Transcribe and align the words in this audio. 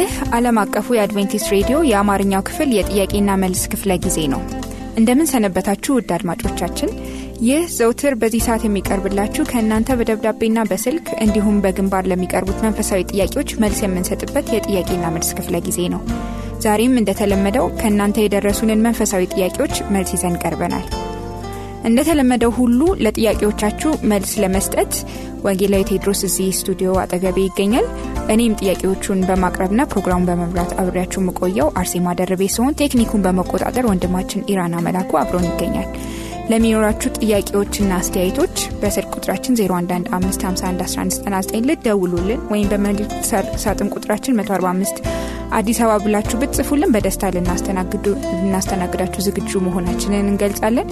ይህ 0.00 0.12
ዓለም 0.36 0.58
አቀፉ 0.60 0.86
የአድቬንቲስት 0.94 1.48
ሬዲዮ 1.52 1.78
የአማርኛው 1.88 2.42
ክፍል 2.48 2.68
የጥያቄና 2.76 3.30
መልስ 3.42 3.62
ክፍለ 3.72 3.92
ጊዜ 4.04 4.18
ነው። 4.32 4.40
እንደምን 5.00 5.28
ሰነበታችሁ 5.32 5.92
ውድ 5.96 6.10
አድማጮቻችን። 6.16 6.90
ይህ 7.40 7.64
ዘውትር 7.74 8.14
በዚህ 8.20 8.42
ሰዓት 8.46 8.62
የሚቀርብላችሁ 8.66 9.44
ከእናንተ 9.50 9.96
በደብዳቤና 9.98 10.64
በስልክ 10.70 11.08
እንዲሁም 11.24 11.60
በግንባር 11.64 12.08
ለሚቀርቡት 12.10 12.64
መንፈሳዊ 12.66 13.06
ጥያቄዎች 13.12 13.52
መልስ 13.64 13.80
የምንሰጥበት 13.84 14.48
የጥያቄና 14.54 15.12
መልስ 15.16 15.30
ክፍለ 15.38 15.58
ጊዜ 15.68 15.80
ነው። 15.94 16.02
ዛሬም 16.60 16.98
እንደተለመደው 17.00 17.68
ከእናንተ 17.80 18.18
የደረሱንን 18.24 18.84
መንፈሳዊ 18.86 19.30
ጥያቄዎች 19.34 19.76
መልስ 19.96 20.12
ይዘን 20.16 20.40
ቀርበናል። 20.42 20.86
እንደተለመደው 21.84 22.52
ሁሉ 22.56 22.80
ለጥያቄዎቻችሁ 23.04 23.92
መልስ 24.10 24.32
ለመስጠት 24.42 24.94
ወንጌላዊ 25.44 25.82
ቴድሮስ 25.90 26.20
እዚህ 26.28 26.48
ስቱዲዮ 26.58 26.90
አጠገቤ 27.02 27.36
ይገኛል። 27.46 27.86
እኔም 28.34 28.56
ጥያቄዎቹን 28.60 29.20
በማቅረብና 29.28 29.80
ፕሮግራሙን 29.92 30.26
በመምራት 30.28 30.72
አብሬያችሁ 30.80 31.18
የምቆየው 31.22 31.68
አርሴማ 31.80 32.06
ደረቤ 32.20 32.42
ሲሆን 32.54 32.76
ቴክኒኩን 32.80 33.24
በመቆጣጠር 33.26 33.84
ወንድማችን 33.90 34.44
ኢራና 34.52 34.74
መላኩ 34.86 35.10
አብሮን 35.20 35.46
ይገኛል። 35.50 35.88
ለሚኖራችሁ 36.50 37.08
ጥያቄዎችና 37.18 37.90
አስተያየቶች 37.98 38.56
በስልክ 38.80 39.10
ቁጥራችን 39.16 39.56
0115511199 39.58 41.68
ልትደውሉልን 41.68 42.40
ወይም 42.52 42.66
በመልእክት 42.72 43.14
ሳጥን 43.62 43.92
ቁጥራችን 43.94 44.36
145 44.40 44.96
አዲስ 45.58 45.78
አበባ 45.84 45.94
ብላችሁ 46.04 46.36
ብትጽፉልን 46.40 46.92
በደስታ 46.94 47.22
ልናስተናግዳችሁ 47.36 49.20
ዝግጁ 49.26 49.50
መሆናችንን 49.66 50.20
እንገልጻለን። 50.26 50.88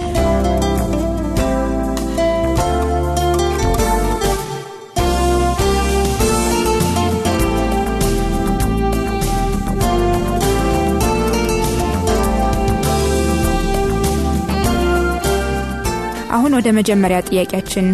አሁን 16.39 16.55
ወደ 16.57 16.69
መጀመሪያ 16.77 17.19
ጥያቄያችን 17.29 17.87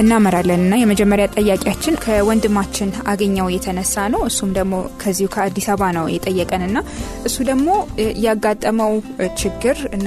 እናመራለን 0.00 0.60
እና 0.64 0.74
የመጀመሪያ 0.78 1.24
ጥያቄያችን 1.34 1.94
ከወንድማችን 2.02 2.90
አገኘው 3.12 3.46
የተነሳ 3.52 4.04
ነው። 4.12 4.20
እሱም 4.28 4.50
ደግሞ 4.58 4.74
ከዚሁ 5.00 5.28
ከአዲስ 5.34 5.66
አበባ 5.72 5.88
ነው 5.96 6.04
የጠየቀን 6.12 6.62
እና 6.66 6.78
እሱ 7.28 7.36
ደግሞ 7.48 7.68
ያጋጠመው 8.26 8.92
ችግር 9.42 9.78
እና 9.96 10.06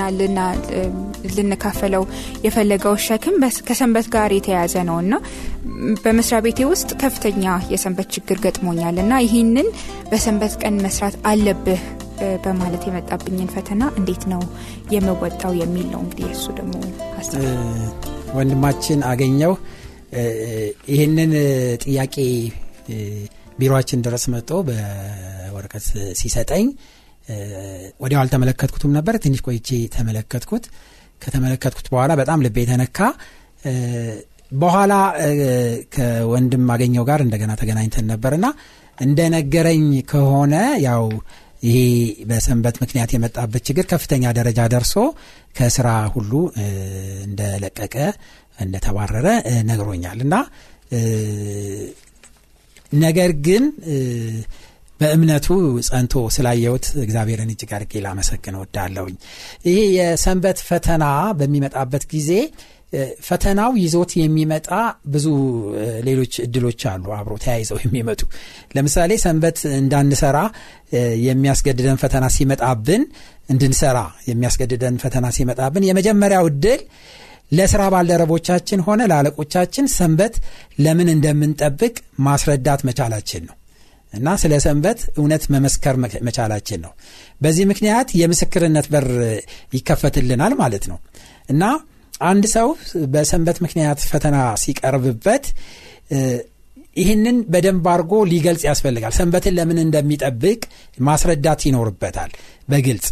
ልንካፈለው 1.36 2.03
የፈለገው 2.46 2.96
ሸክም 3.08 3.36
ከሰንበት 3.69 4.08
ጋር 4.16 4.31
የተያያዘ 4.38 4.75
ነው 4.90 5.00
እና 5.03 5.13
በመስሪያ 6.03 6.40
ቤቴ 6.46 6.62
ውስጥ 6.72 6.92
ከፍተኛ 7.02 7.44
የሰንበት 7.74 8.09
ችግር 8.16 8.40
ገጥሞኛል 8.46 8.98
እና 9.03 9.19
ይህንን 9.25 9.68
በሰንበት 10.12 10.56
ቀን 10.63 10.78
መስራት 10.86 11.18
አለብህ 11.31 11.84
በማለት 12.44 12.84
የመጣብኝን 12.88 13.50
ፈተና 13.56 13.84
እንዴት 14.00 14.24
ነው 14.32 14.42
የመወጣው 14.94 15.54
የሚል 15.62 15.88
ነው። 15.94 16.02
እንግዲህ 16.06 16.28
እሱ 16.36 16.46
ደግሞ 16.59 16.74
ወንድማችን 18.38 19.00
አገኘው 19.12 19.54
ይህንን 20.92 21.31
ጥያቄ 21.84 22.16
ቢሮችን 23.60 24.00
ድረስ 24.06 24.24
መጥቶ 24.34 24.52
በወረቀት 24.68 25.86
ሲሰጠኝ 26.20 26.66
ወዲያው 28.04 28.22
አልተመለከትኩትም 28.22 28.94
ነበር። 28.98 29.16
ትንሽ 29.24 29.42
ቆይቼ 29.48 29.70
ተመለከትኩት። 29.96 30.66
ከተመለከትኩት 31.22 31.88
በኋላ 31.94 32.12
በጣም 32.22 32.44
ልቤ 32.46 32.58
የተነካ 32.64 33.00
በኋላ 34.52 34.94
ከወንድም 35.94 36.66
አገኘው 36.74 37.04
ጋር 37.10 37.20
እንደገና 37.26 37.52
ተገናኝተን 37.62 38.06
ነበርና 38.12 38.46
እንደነገረኝ 38.98 39.84
ከሆነ 40.12 40.56
ያው 40.86 41.04
ይሄ 41.64 41.78
በሰንበት 42.30 42.76
ምክንያት 42.84 43.12
የመጣበት 43.16 43.64
ችግር 43.68 43.86
ከፍተኛ 43.92 44.24
ደረጃ 44.38 44.62
ደርሶ 44.74 44.96
ከስራ 45.56 45.88
ሁሉ 46.16 46.32
እንደለቀቀ 47.26 47.96
እንደተባረረ 48.58 49.28
ነግሮኛል 49.70 50.20
እና 50.26 50.36
ነገር 53.02 53.32
ግን 53.46 53.64
በእምነቱ 55.00 55.48
ጸንቶ 55.88 56.14
ስላየሁት 56.36 56.86
እግዚአብሔርን 57.04 57.52
እጅግ 57.54 57.72
አድርጌ 57.76 58.02
ላመሰግን 58.06 58.56
ወዳለሁኝ። 58.60 59.16
ይሄ 59.68 59.78
የሰንበት 59.96 60.60
ፈተና 60.68 61.06
በሚመጣበት 61.40 62.04
ጊዜ 62.12 62.30
ፈተናው 63.28 63.72
ይዞት 63.81 64.12
የሚመጣ 64.19 64.69
ብዙ 65.13 65.28
ሌሎች 66.07 66.34
እድሎች 66.46 66.81
አሉ 66.91 67.06
አብሮ 67.18 67.34
ተያይዘው 67.44 67.78
የሚመጡ። 67.84 68.22
ለምሳሌ 68.75 69.12
ሰንበት 69.24 69.59
እንዳንሰራ 69.78 70.38
የሚያስገድደን 71.28 72.00
ፈተና 72.01 72.25
ሲመጣብን 72.35 73.03
እንድንሰራ 73.50 74.00
የሚያስገድደን 74.30 74.97
ፈተና 75.03 75.28
ሲመጣብን 75.38 75.88
የመጀመሪያው 75.90 76.46
እድል 76.51 76.81
ለስራ 77.51 77.81
ባልደረቦቻችን 77.94 78.84
ሆነ 78.85 79.01
ለአለቆቻችን 79.12 79.85
ሰንበት 79.96 80.35
ለምን 80.80 81.09
እንደምንጠብቅ 81.16 81.96
ማስረዳት 82.28 82.81
መቻላችን 82.90 83.44
ነው። 83.50 83.56
እና 84.13 84.30
ስለ 84.41 84.53
ሰንበት 84.63 85.00
እውነት 85.19 85.44
መመስከር 85.53 85.96
መቻላችን 86.28 86.80
ነው። 86.85 86.91
በዚህ 87.41 87.66
ምክንያት 87.69 88.09
የምስክርነት 88.22 88.88
በር 88.94 89.07
ይከፈትልናል 89.78 90.53
ማለት 90.62 90.85
ነው። 90.91 90.97
እና 91.50 91.63
አንድ 92.22 92.46
ሰው 92.54 92.68
በሰንበት 93.14 93.58
ምክንያት 93.66 94.00
ፈተና 94.09 94.38
ሲቀርብበት 94.64 95.46
ይህንን 96.98 97.38
በደንብ 97.48 97.86
አድርጎ 97.92 98.14
ሊገልጽ 98.32 98.64
ያስፈልጋል። 98.68 99.14
ሰንበትን 99.18 99.54
ለምን 99.58 99.78
እንደሚጠብቅ 99.84 100.62
ማስረዳት 101.00 101.62
ይኖርበታል 101.68 102.31
በግልጽ 102.70 103.08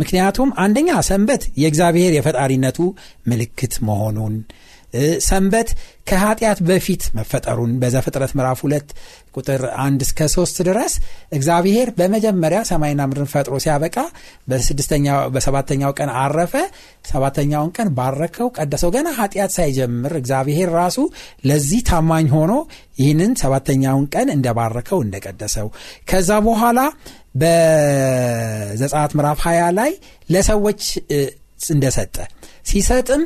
ምክንያቱም 0.00 0.48
አንደኛ 0.64 0.88
ሰንበት 1.08 1.42
የእግዚአብሔር 1.62 2.12
የፈጣሪነቱ 2.16 2.78
ምልክት 3.30 3.74
መሆኑን 3.88 4.34
ሰንበት 5.26 5.68
ከኃጢአት 6.08 6.58
በፊት 6.68 7.02
መፈጠሩን 7.16 7.72
በዘፍጥረት 7.82 8.32
ምዕራፍ 8.38 8.58
ሁለት 8.64 8.88
ቁጥር 9.34 9.62
አንድ 9.84 10.00
እስከ 10.06 10.26
ሶስት 10.34 10.56
ድረስ 10.68 10.92
እግዚአብሔር 11.32 11.88
በመጀመሪያ 11.98 12.58
ሰማይና 12.70 13.06
ምድርን 13.08 13.30
ፈጥሮ 13.32 13.54
ሲያበቃ 13.64 13.96
በሰባተኛው 15.34 15.92
ቀን 15.98 16.10
አረፈ። 16.20 16.54
ሰባተኛውን 17.04 17.70
ቀን 17.76 17.88
ባረከው፣ 17.96 18.48
ቀደሰው። 18.56 18.92
ገና 18.96 19.08
ኃጢአት 19.18 19.52
ሳይጀምር 19.56 20.14
እግዚአብሔር 20.20 20.70
ራሱ 20.78 20.98
ለዚህ 21.44 21.82
ታማኝ 21.90 22.28
ሆኖ 22.36 22.52
ይህንን 22.98 23.32
ሰባተኛውን 23.42 24.06
ቀን 24.14 24.28
እንደባረከው 24.36 25.00
እንደቀደሰው 25.06 25.68
ከዛ 26.10 26.30
በኋላ 26.46 26.78
በዘጸአት 27.42 29.12
ምዕራፍ 29.18 29.40
20 29.46 29.72
ላይ 29.78 29.92
ለሰዎች 30.28 30.82
እንደሰጠ 31.70 32.16
ሲሰጥም 32.66 33.22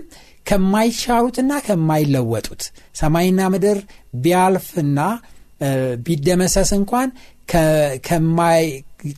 ከማይሻሩትና 0.49 1.53
ከማይለወጡት 1.67 2.63
ሰማይና 3.01 3.41
ምድር 3.55 3.79
ቢያልፍና 4.23 5.01
ቢደመሰስ 6.07 6.71
እንኳን 6.79 7.09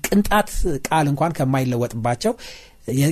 ቅንጣት 0.06 0.50
ቃል 0.87 1.06
እንኳን 1.12 1.32
ከማይለወጥባቸው 1.38 2.32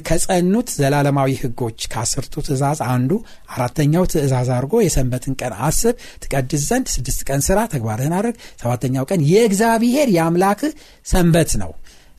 ከጸኑት 0.09 0.69
ዘላለማዊ 0.79 1.31
ህጎች 1.41 1.81
ከአስርቱ 1.93 2.35
ትእዛዝ 2.47 2.79
አንዱ 2.93 3.11
አራተኛው 3.55 4.05
ትእዛዝ 4.13 4.49
አድርጎ 4.55 4.75
የሰንበትን 4.85 5.35
ቀን 5.41 5.53
አስብ 5.67 5.95
ትቀድስ 6.23 6.63
ዘንድ 6.71 6.87
ስድስት 6.95 7.21
ቀን 7.29 7.43
ስራ 7.49 7.59
ተግባርህን 7.75 8.15
አድርግ 8.19 8.37
ሰባተኛው 8.63 9.07
ቀን 9.11 9.21
የእግዚአብሔር 9.33 10.09
የአምላክህ 10.17 10.73
ሰንበት 11.07 11.53
ነው 11.63 11.71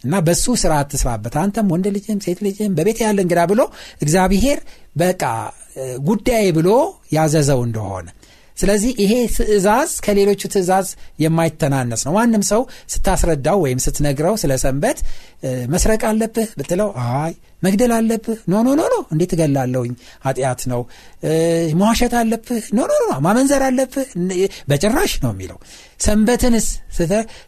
እና 0.04 0.16
በሱ 0.28 0.46
ስራ 0.62 0.74
አትስራበት 0.81 1.34
አንተም 1.42 1.72
ወንድ 1.74 1.88
ልጅም 1.96 2.19
ሴት 2.25 2.40
ልጅም 2.46 2.75
በቤት 2.78 3.00
ያለ 3.06 3.18
እንግዳ 3.25 3.42
ብሎ 3.51 3.62
እግዚአብሔር 4.01 4.60
በቃ 4.96 5.24
ጉዳይ 6.07 6.46
ብሎ 6.57 6.69
ያዘዘው 7.13 7.62
እንደሆነ። 7.68 8.07
ስለዚህ 8.57 8.92
ይሄ 9.01 9.13
ትእዛዝ 9.36 9.92
ከሌሎቹ 10.06 10.42
ትእዛዝ 10.54 10.88
የማይተናነስ 11.24 12.01
ነው። 12.07 12.13
ማንም 12.18 12.44
ሰው 12.50 12.62
ስታስረዳው 12.94 13.57
ወይም 13.66 13.80
ስትነግረው 13.86 14.36
ስለ 14.42 14.51
ሰንበት 14.63 14.98
መስረቅ 15.72 16.02
አለብህ? 16.10 16.50
ብትለው 16.60 16.90
አይ 17.13 17.34
መግደል 17.62 17.92
አለብህ? 17.96 18.40
no 18.48 18.62
no 18.66 18.76
no 18.80 18.84
no። 18.86 18.98
እንዴት 19.14 19.32
እገላለሁኝ? 19.36 19.94
ኃጢአት 20.26 20.62
ነው። 20.72 20.82
መዋሸት 21.80 22.14
አለብህ? 22.20 22.64
no 22.72 22.88
no 22.92 23.00
no 23.04 23.18
ማመንዘር 23.20 23.64
አለብህ? 23.68 24.08
በጭራሽ 24.70 25.14
ነው 25.24 25.32
የሚለው። 25.36 25.60
ሰንበትንስ? 26.00 26.68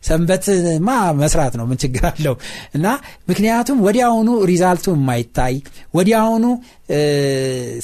ሰንበትማ 0.07 0.89
መስራት 1.21 1.53
ነው። 1.59 1.65
ምን 1.69 1.77
ችግር 1.83 2.03
አለው? 2.09 2.35
እና 2.75 2.85
ምክንያቱም 3.29 3.77
ወዲያውኑ 3.87 4.29
result 4.49 4.76
ኡ 4.76 4.85
የማይታይ 4.95 5.55
ወዲያውኑ 5.95 6.45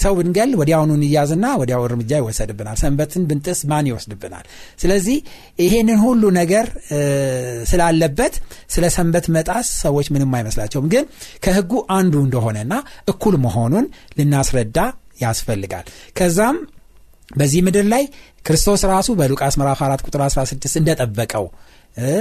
ሰው 0.01 0.13
ብንገል 0.17 0.51
ወዲያውኑ 0.59 0.91
እንያዝና 0.97 1.45
ወዲያው 1.61 1.81
እርምጃ 1.87 2.11
ይወሰድብናል። 2.21 2.77
ሰንበትን 2.81 3.23
ብንጥስ 3.29 3.59
ማን 3.69 3.85
ይወስድብናል? 3.89 4.45
ስለዚህ 4.81 5.17
ይሄንን 5.59 5.99
ሁሉ 6.05 6.23
ነገር 6.39 6.65
ስላለበት 7.71 8.33
ስለ 8.73 8.85
ሰንበት 8.95 9.25
መጣስ 9.35 9.67
ሰዎች 9.83 10.07
ምንም 10.15 10.35
አይመስላቸውም። 10.37 10.87
ግን 10.93 11.05
ከህጉ 11.45 11.71
አንዱ 11.97 12.13
እንደሆነና 12.23 12.73
እኩል 13.09 13.35
መሆኑን 13.45 13.85
ልናስረዳ 14.19 14.77
ያስፈልጋል። 15.21 15.85
ከዛም 16.17 16.57
በዚህ 17.31 17.61
ምድር 17.67 17.85
ላይ 17.93 18.03
ክርስቶስ 18.45 18.81
ራሱ 18.91 19.07
በሉቃስ 19.19 19.55
ምዕራፍ 19.59 19.79
4 19.85 20.05
ቁጥር 20.07 20.21
16 20.25 20.77
እንደጠበቀው 20.81 21.45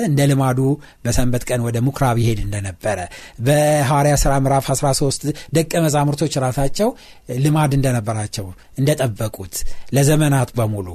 እንደ 0.02 0.20
ልማዱ 0.30 0.58
በሰንበት 1.04 1.42
ቀን 1.48 1.60
ወደ 1.66 1.76
ምኩራብ 1.86 2.16
ይሄድ 2.22 2.40
እንደነበረ 2.44 2.98
በሐዋርያ 3.46 4.14
ሥራ 4.22 4.32
ምዕራፍ 4.44 4.66
13 4.72 5.26
ደቀ 5.56 5.72
መዛሙርቶች 5.86 6.34
ራሳቸው 6.44 6.88
ልማድ 7.44 7.72
እንደነበራቸው 7.78 8.46
እንደጠበቁት 8.80 9.54
ለዘመናት 9.96 10.50
በሙሉ። 10.58 10.88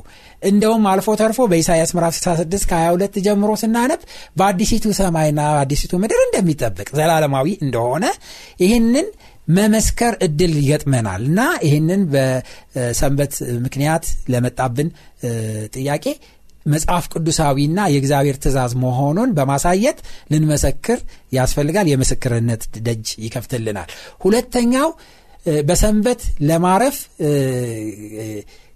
እንደውም 0.44 0.86
አልፎ 0.92 1.10
ተርፎ 1.20 1.40
በኢሳያስ 1.52 1.92
ምዕራፍ 1.96 2.16
66 2.20 2.70
ከ22 2.72 3.20
ጀምሮ 3.26 3.52
ስናነብ 3.62 4.02
በአዲሲቱ 4.38 4.94
ሰማይና 5.00 5.42
በአዲሲቱ 5.56 6.00
ምድር 6.04 6.22
እንደሚጠብቅ 6.26 6.90
ዘላለማዊ 7.00 7.48
እንደሆነ 7.66 8.06
ይህንን 8.64 9.08
መመስከር 9.52 10.14
እድል 10.26 10.52
ይገጥመናል 10.60 11.22
እና 11.30 11.40
ይህንን 11.66 12.02
በሰንበት 12.12 13.34
ምክንያት 13.66 14.04
ለመጣብን 14.34 14.90
ጥያቄ 15.76 16.06
መጽሐፍ 16.66 17.06
ቅዱሳዊና 17.14 17.80
የእግዚአብሔር 17.92 18.38
ትእዛዝ 18.38 18.74
መሆኑን 18.84 19.30
በማሳየት 19.38 20.00
ልንመሰክር 20.32 21.00
ያስፈልጋል። 21.32 21.90
የምስክርነት 21.92 22.64
ደጅ 22.88 23.08
ይከፍትልናል። 23.26 23.90
ሁለተኛው 24.22 24.90
በሰንበት 25.66 26.22
ለማረፍ 26.42 26.98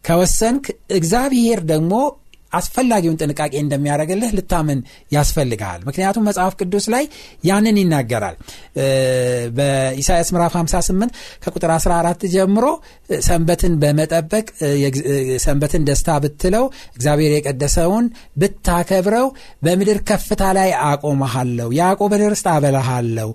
ከወሰንክ 0.06 0.66
እግዚአብሔር 0.92 1.60
ደግሞ 1.66 1.94
አስፈላጊውን 2.52 3.18
ጥንቃቄ 3.22 3.54
እንደሚያደርግልህ 3.62 4.32
ልታምን 4.38 4.80
ያስፈልግሃል። 5.12 5.82
ምክንያቱም 5.88 6.26
መጽሐፍ 6.28 6.54
ቅዱስ 6.60 6.86
ላይ 6.94 7.04
ያንን 7.44 7.78
ይናገራል። 7.82 8.36
በኢሳያስ 9.58 10.30
ምዕራፍ 10.36 10.54
58 10.60 11.12
ከቁጥር 11.44 11.72
14 11.76 12.26
ጀምሮ 12.36 12.66
ሰንበትን 13.28 13.74
በመጠበቅ 13.82 14.46
ሰንበትን 15.46 15.84
ደስታ 15.90 16.18
ብትለው 16.24 16.66
እግዚአብሔር 16.96 17.32
የቀደሰውን 17.36 18.06
ብታከብረው 18.42 19.28
በምድር 19.66 20.00
ከፍታ 20.10 20.44
ላይ 20.58 20.72
አቆመሃለሁ 20.88 21.68
ያዕቆብን 21.80 22.24
ርስት 22.34 22.48
አበላሃለሁ 22.54 23.30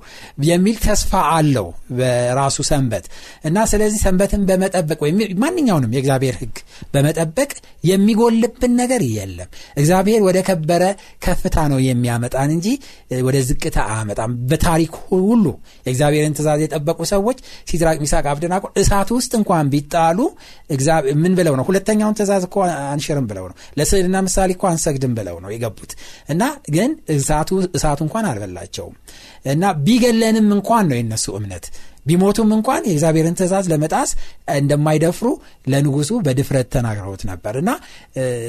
የሚል 0.48 0.76
ተስፋ 0.84 1.12
አለው 1.36 1.68
በራሱ 1.98 2.58
ሰንበት። 2.70 3.04
እና 3.44 3.58
ስለዚህ 3.70 4.00
ሰንበትን 4.04 4.42
በመጠበቅ 4.50 4.98
ወይም 5.04 5.16
ማንኛውንም 5.42 5.94
የእግዚአብሔር 5.96 6.36
ህግ 6.42 6.56
በመጠበቅ 6.94 7.50
የሚጎልብን 7.90 8.72
ነገር 8.80 9.02
የለም። 9.12 9.48
እግዚአብሔር 9.76 10.20
ወደ 10.26 10.38
ከበረ 10.48 10.82
ከፍታ 11.24 11.56
ነው 11.72 11.78
የሚያመጣን 11.86 12.50
እንጂ 12.56 12.66
ወደ 13.22 13.36
ዝቅታ 13.48 13.78
አያመጣም። 13.90 14.32
በታሪክ 14.50 14.94
ሁሉ 15.10 15.44
የእግዚአብሔርን 15.86 16.34
ትእዛዝ 16.38 16.60
የጠበቁ 16.64 17.00
ሰዎች 17.12 17.38
ሲድራቅ 17.70 17.96
ሚሳቅ 18.02 18.24
አብደናቆ 18.32 18.64
እሳት 18.80 19.10
ውስጥ 19.16 19.32
እንኳን 19.40 19.66
ቢጣሉ 19.72 20.18
ምን 21.22 21.32
ብለው 21.38 21.54
ነው? 21.58 21.64
ሁለተኛውን 21.68 22.16
ትእዛዝ 22.18 22.44
እኮ 22.48 22.56
አንሽርም 22.88 23.26
ብለው 23.30 23.44
ነው። 23.50 23.56
ለስዕልና 23.78 24.16
ምሳሌ 24.26 24.50
እኮ 24.56 24.64
አንሰግድም 24.70 25.12
ብለው 25.18 25.36
ነው 25.40 25.50
የገቡት። 25.54 25.92
እና 26.30 26.42
ግን 26.70 26.90
እሳቱ 27.76 28.00
እንኳን 28.04 28.26
አልበላቸውም። 28.30 28.96
እና 29.50 29.64
ቢገለንም 29.84 30.48
እንኳን 30.56 30.84
ነው 30.90 30.96
የነሱ 30.98 31.26
እምነት 31.38 31.66
ቢሞቱም 32.06 32.50
እንኳን 32.56 32.82
የእግዚአብሔርን 32.88 33.36
ትእዛዝ 33.38 33.66
ለመጣስ 33.72 34.10
እንደማይደፍሩ 34.56 35.28
ለንጉሱ 35.72 36.10
በድፍረት 36.26 36.68
ተናግረውት 36.74 37.24
ነበር። 37.30 37.56
እና 37.60 37.70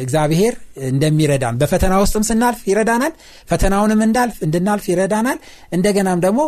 እግዚአብሔር 0.04 0.56
እንደሚረዳን 0.90 1.60
በፈተና 1.62 1.96
ውስጥም 2.04 2.28
ስናልፍ 2.30 2.62
ይረዳናል 2.70 3.16
ፈተናውንም 3.52 4.04
እንዳልፍ 4.08 4.38
እንድናልፍ 4.48 4.86
ይረዳናል። 4.92 5.40
እንደገናም 5.72 6.22
ደግሞ 6.26 6.42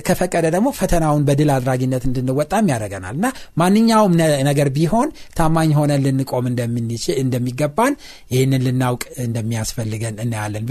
ከፈቀደ 0.00 0.46
ደግሞ 0.54 0.68
ፈተናውን 0.78 1.22
በድል 1.28 1.50
አድራጊነት 1.54 2.02
እንድንወጣም 2.08 2.68
ያደረገናል 2.70 3.14
እና 3.16 3.26
ማንኛውም 3.60 4.12
ነገር 4.48 4.68
ቢሆን 4.76 5.08
ታማኝ 5.38 5.70
ሆነን 5.78 6.02
ልንቆም 6.04 6.46
እንደሚገባን 7.22 7.94
ይህንን 8.30 8.64
ልናውቅ 8.66 9.02
እንደሚያስፈልገን 9.24 10.20
እናያለን። 10.24 10.66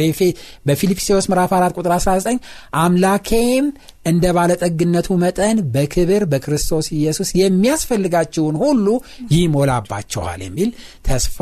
በፊልጵስዎስ 0.68 1.28
ምዕራፍ 1.31 1.54
4 1.57 1.80
ቁጥር 1.80 1.94
19 1.98 2.40
አምላኬም 2.83 3.68
እንደ 4.07 4.25
ባለጠግነቱ 4.36 5.07
መጠን 5.24 5.57
በክብር 5.74 6.24
በክርስቶስ 6.31 6.88
ኢየሱስ 6.98 7.30
የሚያስፈልጋችሁን 7.39 8.56
ሁሉ 8.63 8.88
ይሞላባቸዋል 9.36 10.42
የሚል 10.45 10.69
ተስፋ 11.07 11.38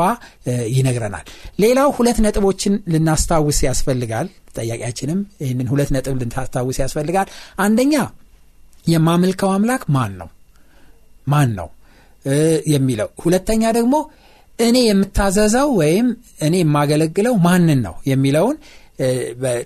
ይነግረናል። 0.76 1.26
ሌላው 1.64 1.90
ሁለት 1.98 2.20
ነጥቦችን 2.26 2.76
ልናስታውስ 2.94 3.60
ያስፈልጋል። 3.68 4.28
ጠያቂያችንም 4.58 5.22
ይህንን 5.44 5.70
ሁለት 5.72 5.90
ነጥብ 5.96 6.16
ልናስታውስ 6.22 6.78
ያስፈልጋል። 6.84 7.30
አንደኛ 7.60 7.94
የማመልከው 8.86 9.50
አምላክ 9.54 9.84
ማን 9.96 10.12
ነው? 10.20 10.30
ማን 11.28 11.50
ነው? 11.60 11.70
የሚለው 12.74 13.10
ሁለተኛ 13.24 13.64
ደግሞ 13.78 13.96
እኔ 14.60 14.78
የምታዘዘው 14.86 15.68
ወይም 15.80 16.08
እኔ 16.42 16.56
የማገለግለው 16.62 17.34
ማንን 17.46 17.80
ነው? 17.86 17.96
የሚለውን 18.08 18.56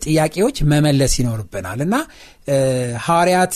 ጥያቄዎች 0.03 0.57
መመለስ 0.71 1.13
ይኖርብናል። 1.19 1.79
እና 1.85 1.95
ሐዋርያት 3.05 3.55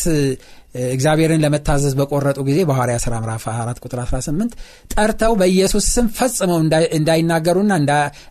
እግዚአብሔርን 0.92 1.42
ለመታዘዝ 1.44 1.94
በቆረጡ 2.00 2.40
ጊዜ 2.48 2.60
በሐዋርያ 2.70 2.98
ሥራ 3.04 3.14
ምዕራፍ 3.24 3.44
4 3.54 3.81
ቁጥር 3.86 4.00
18 4.04 4.54
ጠርተው 4.94 5.34
በኢየሱስ 5.42 5.88
ስም 5.96 6.08
ፈጽመው 6.18 6.60
እንዳይናገሩና 6.98 7.74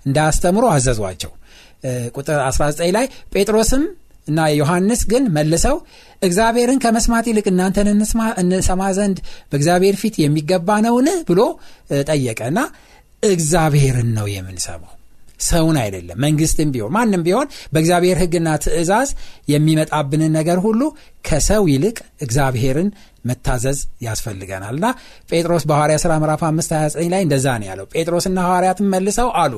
እንዳያስተምሩ 0.06 0.64
አዘዟቸው። 0.72 1.32
ቁጥር 2.16 2.40
19 2.46 2.94
ላይ 2.96 3.06
ጴጥሮስም 3.34 3.84
እና 4.26 4.40
ዮሐንስ 4.54 5.00
ግን 5.12 5.24
መልሰው 5.36 5.76
እግዚአብሔርን 6.22 6.80
ከመስማት 6.84 7.26
ይልቅ 7.30 7.46
እናንተን 7.52 7.88
እንሰማ 8.42 8.82
ዘንድ 8.98 9.18
በእግዚአብሔር 9.50 9.96
ፊት 10.02 10.16
የሚገባ 10.22 10.78
ነውን 10.86 11.08
ብሎ 11.30 11.40
ጠየቀ። 12.08 12.40
እና 12.52 12.60
እግዚአብሔርን 13.28 14.10
ነው 14.18 14.26
የምንሰማው 14.32 14.92
ሰውን 15.44 15.76
አይደለም 15.82 16.18
መንግስትም 16.24 16.72
ቢሆን 16.74 16.92
ማንም 16.96 17.22
ቢሆን 17.26 17.46
በእግዚአብሔር 17.72 18.18
ህግና 18.22 18.48
ትእዛዝ 18.64 19.10
የሚመጣብንን 19.52 20.32
ነገር 20.38 20.58
ሁሉ 20.66 20.80
ከሰው 21.24 21.64
ይልቅ 21.72 21.96
እግዚአብሔርን 22.26 22.88
መታዘዝ 23.24 23.78
ያስፈልገናል 24.06 24.74
እና 24.78 24.86
ጴጥሮስ 25.30 25.64
በሐዋርያ 25.68 25.96
ሥራ 26.04 26.12
ምዕራፍ 26.22 26.42
5 26.46 26.74
29 26.76 27.12
ላይ 27.12 27.22
እንደዛ 27.26 27.46
ነው 27.60 27.68
ያለው። 27.70 27.86
ጴጥሮስና 27.94 28.38
ሐዋርያትን 28.46 28.88
መልሰው 28.94 29.28
አሉ 29.42 29.54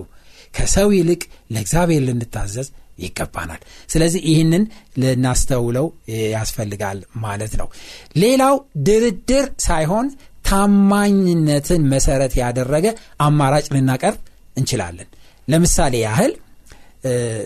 ከሰው 0.54 0.88
ይልቅ 0.96 1.22
ለእግዚአብሔር 1.54 2.02
ልንታዘዝ 2.08 2.68
ይገባናል። 2.98 3.62
ስለዚህ 3.90 4.20
ይህንን 4.28 4.64
ልናስተውለው 5.02 5.86
ያስፈልጋል 6.34 6.98
ማለት 7.24 7.54
ነው። 7.60 7.68
ሌላው 8.16 8.54
ድርድር 8.88 9.46
ሳይሆን 9.64 10.06
ታማኝነትን 10.48 11.82
መሰረት 11.92 12.32
ያደረገ 12.40 12.86
አማራጭ 13.20 13.66
ልናቀርብ 13.74 14.20
እንችላለን 14.56 15.08
ለምሳሌ 15.48 15.94
ያህል 16.04 16.32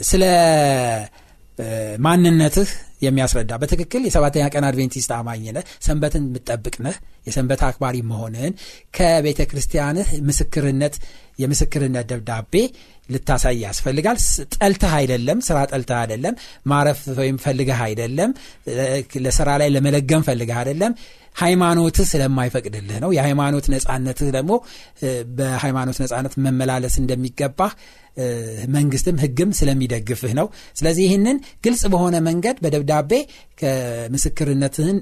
ስለ 0.08 0.24
ማንነትህ 2.04 2.68
የሚያስረዳ 3.04 3.52
በትክክል 3.60 4.02
የሰባተኛ 4.06 4.44
ቀን 4.52 4.64
አድቬንቲስት 4.68 5.10
አማኝ 5.16 5.44
ነህ 5.56 5.64
ሰንበትን 5.86 6.22
የምጠብቅ 6.28 6.74
ነህ 6.86 6.96
የሰንበት 7.26 7.60
አክባሪ 7.68 7.96
መሆንህን 8.10 8.52
ከቤተ 8.96 9.40
ክርስቲያንህ 9.50 10.08
ምስክርነት 10.28 10.94
የምስክርነት 11.38 12.06
ደብዳቤ 12.12 12.54
ልታሳይ 13.08 13.56
ያስፈልጋል። 13.64 14.18
ጠልተህ 14.56 14.92
አይደለም 14.98 15.38
ስራ 15.48 15.58
ጠልተህ 15.70 15.98
አይደለም 16.00 16.34
ማረፍ 16.70 17.00
ወይም 17.20 17.36
ፈልገህ 17.44 17.80
አይደለም 17.86 18.32
ለስራ 19.26 19.48
ላይ 19.62 19.70
ለመለገም 19.76 20.24
ፈልገህ 20.28 20.58
አይደለም 20.62 20.94
ሃይማኖትህ 21.38 22.06
ስለማይፈቅድልህ 22.10 22.98
ነው። 23.04 23.10
የሃይማኖት 23.16 23.66
ነጻነትህ 23.74 24.28
ደግሞ 24.36 24.52
በሃይማኖት 25.38 25.98
ነጻነት 26.02 26.34
መመላለስ 26.44 26.94
እንደሚገባህ 27.02 27.72
መንግስትም 28.74 29.16
ህግም 29.22 29.50
ስለሚደግፍህ 29.58 30.32
ነው። 30.38 30.46
ስለዚህ 30.76 31.04
ይህንን 31.06 31.36
ግልጽ 31.64 31.82
በሆነ 31.92 32.16
መንገድ 32.28 32.56
በደብዳቤ 32.64 33.12
ምስክርነትህን 34.14 34.98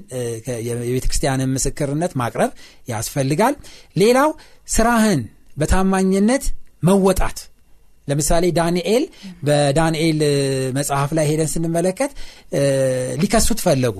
የቤተ 0.67 1.05
ክርስቲያንን 1.05 1.51
ምስክርነት 1.55 2.13
ማቅረብ 2.21 2.51
ያስፈልጋል። 2.87 3.55
ሌላው 3.95 4.31
ስራህን 4.67 5.21
በታማኝነት 5.57 6.45
መወጣት። 6.83 7.37
ለምሳሌ 8.07 8.45
ዳንኤል 8.57 9.03
በዳንኤል 9.43 10.19
መጽሐፍ 10.77 11.09
ላይ 11.17 11.25
ሄደን 11.31 11.49
ስንመለከት 11.53 12.11
ሊከሱት 13.21 13.59
ፈለጉ 13.65 13.95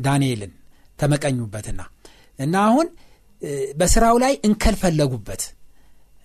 ዳንኤልን 0.00 0.52
ተመቀኙበትና 0.98 1.80
እና 2.38 2.54
አሁን 2.68 2.86
በስራው 3.76 4.16
ላይ 4.22 4.32
እንከል 4.48 4.76
ፈለጉበት 4.80 5.42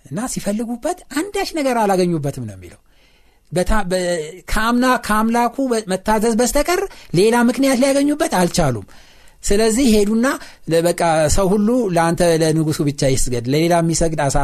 እና 0.06 0.20
ሲፈልጉበት 0.34 1.00
አንዳች 1.20 1.50
ነገር 1.58 1.76
አላገኙበትም 1.82 2.46
ነው 2.48 2.56
የሚለው። 2.58 2.80
ከአምና 4.52 4.86
ከአምላኩ 5.06 5.56
መታዘዝ 5.92 6.34
በስተቀር 6.42 6.82
ሌላ 7.16 7.36
ምክንያት 7.50 7.80
ሊያገኙበት 7.82 8.34
አልቻሉም። 8.40 8.86
ስለዚህ 9.44 9.86
ሄዱና 9.94 10.28
በቃ 10.86 11.02
ሰው 11.36 11.48
ሁሉ 11.54 11.70
ለአንተ 11.96 12.22
ለንጉሱ 12.42 12.80
ብቻ 12.90 13.10
ይስገድ 13.14 13.46
ለሌላ 13.54 13.76
የሚሰግድ 13.82 14.20
አሳ 14.26 14.38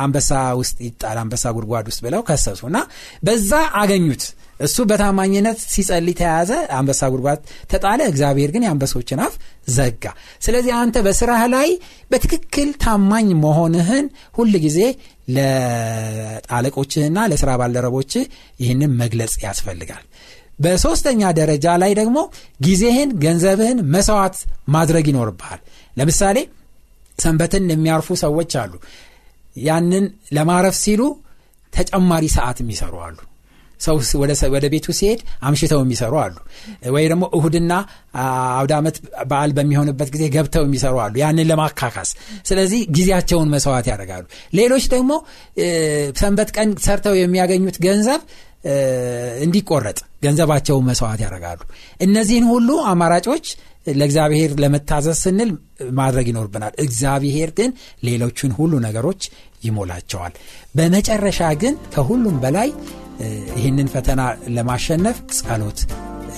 አንበሳ 0.00 0.30
ውስጥ 0.60 0.76
ይጣል 0.86 1.18
አንበሳ 1.22 1.52
ጉድጓድ 1.56 1.86
ውስጥ 1.90 2.00
ብለው 2.06 2.22
ከሰሱ 2.28 2.62
እና 2.70 2.78
በዛ 3.24 3.50
አገኙት 3.82 4.24
እሱ 4.60 4.76
በታማኝነት 4.90 5.58
ሲጸልይ 5.72 6.14
ተያዘ 6.20 6.50
አንበሳ 6.76 7.00
ጉድጓድ 7.12 7.40
ተጣለ። 7.70 8.00
እግዚአብሔር 8.10 8.50
ግን 8.54 8.64
የአንበሶችን 8.66 9.20
አፍ 9.26 9.34
ዘጋ። 9.74 10.04
ስለዚህ 10.44 10.72
አንተ 10.78 10.96
በስራህ 11.06 11.42
ላይ 11.54 11.68
በትክክል 12.10 12.70
ታማኝ 12.84 13.28
መሆንህን 13.44 14.06
ሁል 14.38 14.52
ጊዜ 14.66 14.80
ለአለቆችህና 15.36 17.18
ለስራ 17.32 17.50
ባልደረቦችህ 17.60 18.24
ይህንን 18.60 18.92
መግለጽ 19.02 19.34
ያስፈልጋል። 19.44 20.04
በሶስተኛ 20.58 21.22
ደረጃ 21.38 21.66
ላይ 21.82 21.92
ደግሞ 21.98 22.18
ጊዜህን 22.64 23.10
ገንዘብህን 23.24 23.80
መስዋዕት 23.94 24.36
ማድረግ 24.74 25.06
ይኖርብሃል። 25.10 25.60
ለምሳሌ 25.96 26.38
ሰንበትን 27.18 27.70
የሚያርፉ 27.72 28.08
ሰዎች 28.24 28.52
አሉ። 28.62 28.72
ያንን 29.60 30.04
ለማረፍ 30.36 30.76
ሲሉ 30.82 31.02
ተጨማሪ 31.72 32.24
ሰዓት 32.34 32.58
የሚሰሩ 32.62 32.94
አሉ 33.06 33.16
ሰው 33.80 33.96
ወደ 34.54 34.64
ቤቱ 34.72 34.86
ሲሄድ 34.98 35.20
አምሽተው 35.42 35.80
የሚሰሩ 35.82 36.14
አሉ። 36.22 36.34
ወይ 36.94 37.04
ደግሞ 37.08 37.24
እሁድና 37.38 37.72
አውደ 38.56 38.72
ዓመት 38.78 38.96
በዓል 39.30 39.52
በሚሆንበት 39.58 40.10
ጊዜ 40.14 40.24
ገብተው 40.34 40.64
የሚሰሩ 40.66 40.96
አሉ። 41.04 41.14
ያንን 41.22 41.48
ለማካካስ። 41.50 42.10
ስለዚህ 42.46 42.82
ጊዜያቸውን 42.96 43.50
መስዋዕት 43.54 43.88
ያደርጋሉ። 43.92 44.24
ሌሎች 44.54 44.86
ደግሞ 44.94 45.10
ሰንበት 46.20 46.50
ቀን 46.56 46.70
ሰርተው 46.86 47.16
የሚያገኙት 47.18 47.78
ገንዘብ 47.86 48.22
እንዲቆረጥ 49.42 49.98
ገንዘባቸውን 50.24 50.86
መስዋዕት 50.88 51.20
ያደርጋሉ። 51.24 51.60
እነዚህን 52.00 52.46
ሁሉ 52.52 52.68
አማራጮች 52.90 53.46
ለእግዚአብሔር 53.92 54.50
ለመታዘዝ 54.62 55.18
ስንል 55.20 55.50
ማድረግ 55.92 56.26
ይኖርብናል። 56.30 56.72
እግዚአብሔር 56.78 57.50
ግን 57.58 57.70
ሌሎችን 58.04 58.50
ሁሉ 58.58 58.72
ነገሮች 58.86 59.22
ይሞላቸዋል። 59.64 60.34
በመጨረሻ 60.74 61.40
ግን 61.62 61.76
ከሁሉም 61.94 62.36
በላይ 62.42 62.68
ይህንን 63.56 63.88
ፈተና 63.92 64.20
ለማሸነፍ 64.56 65.18
ጸሎት 65.38 65.80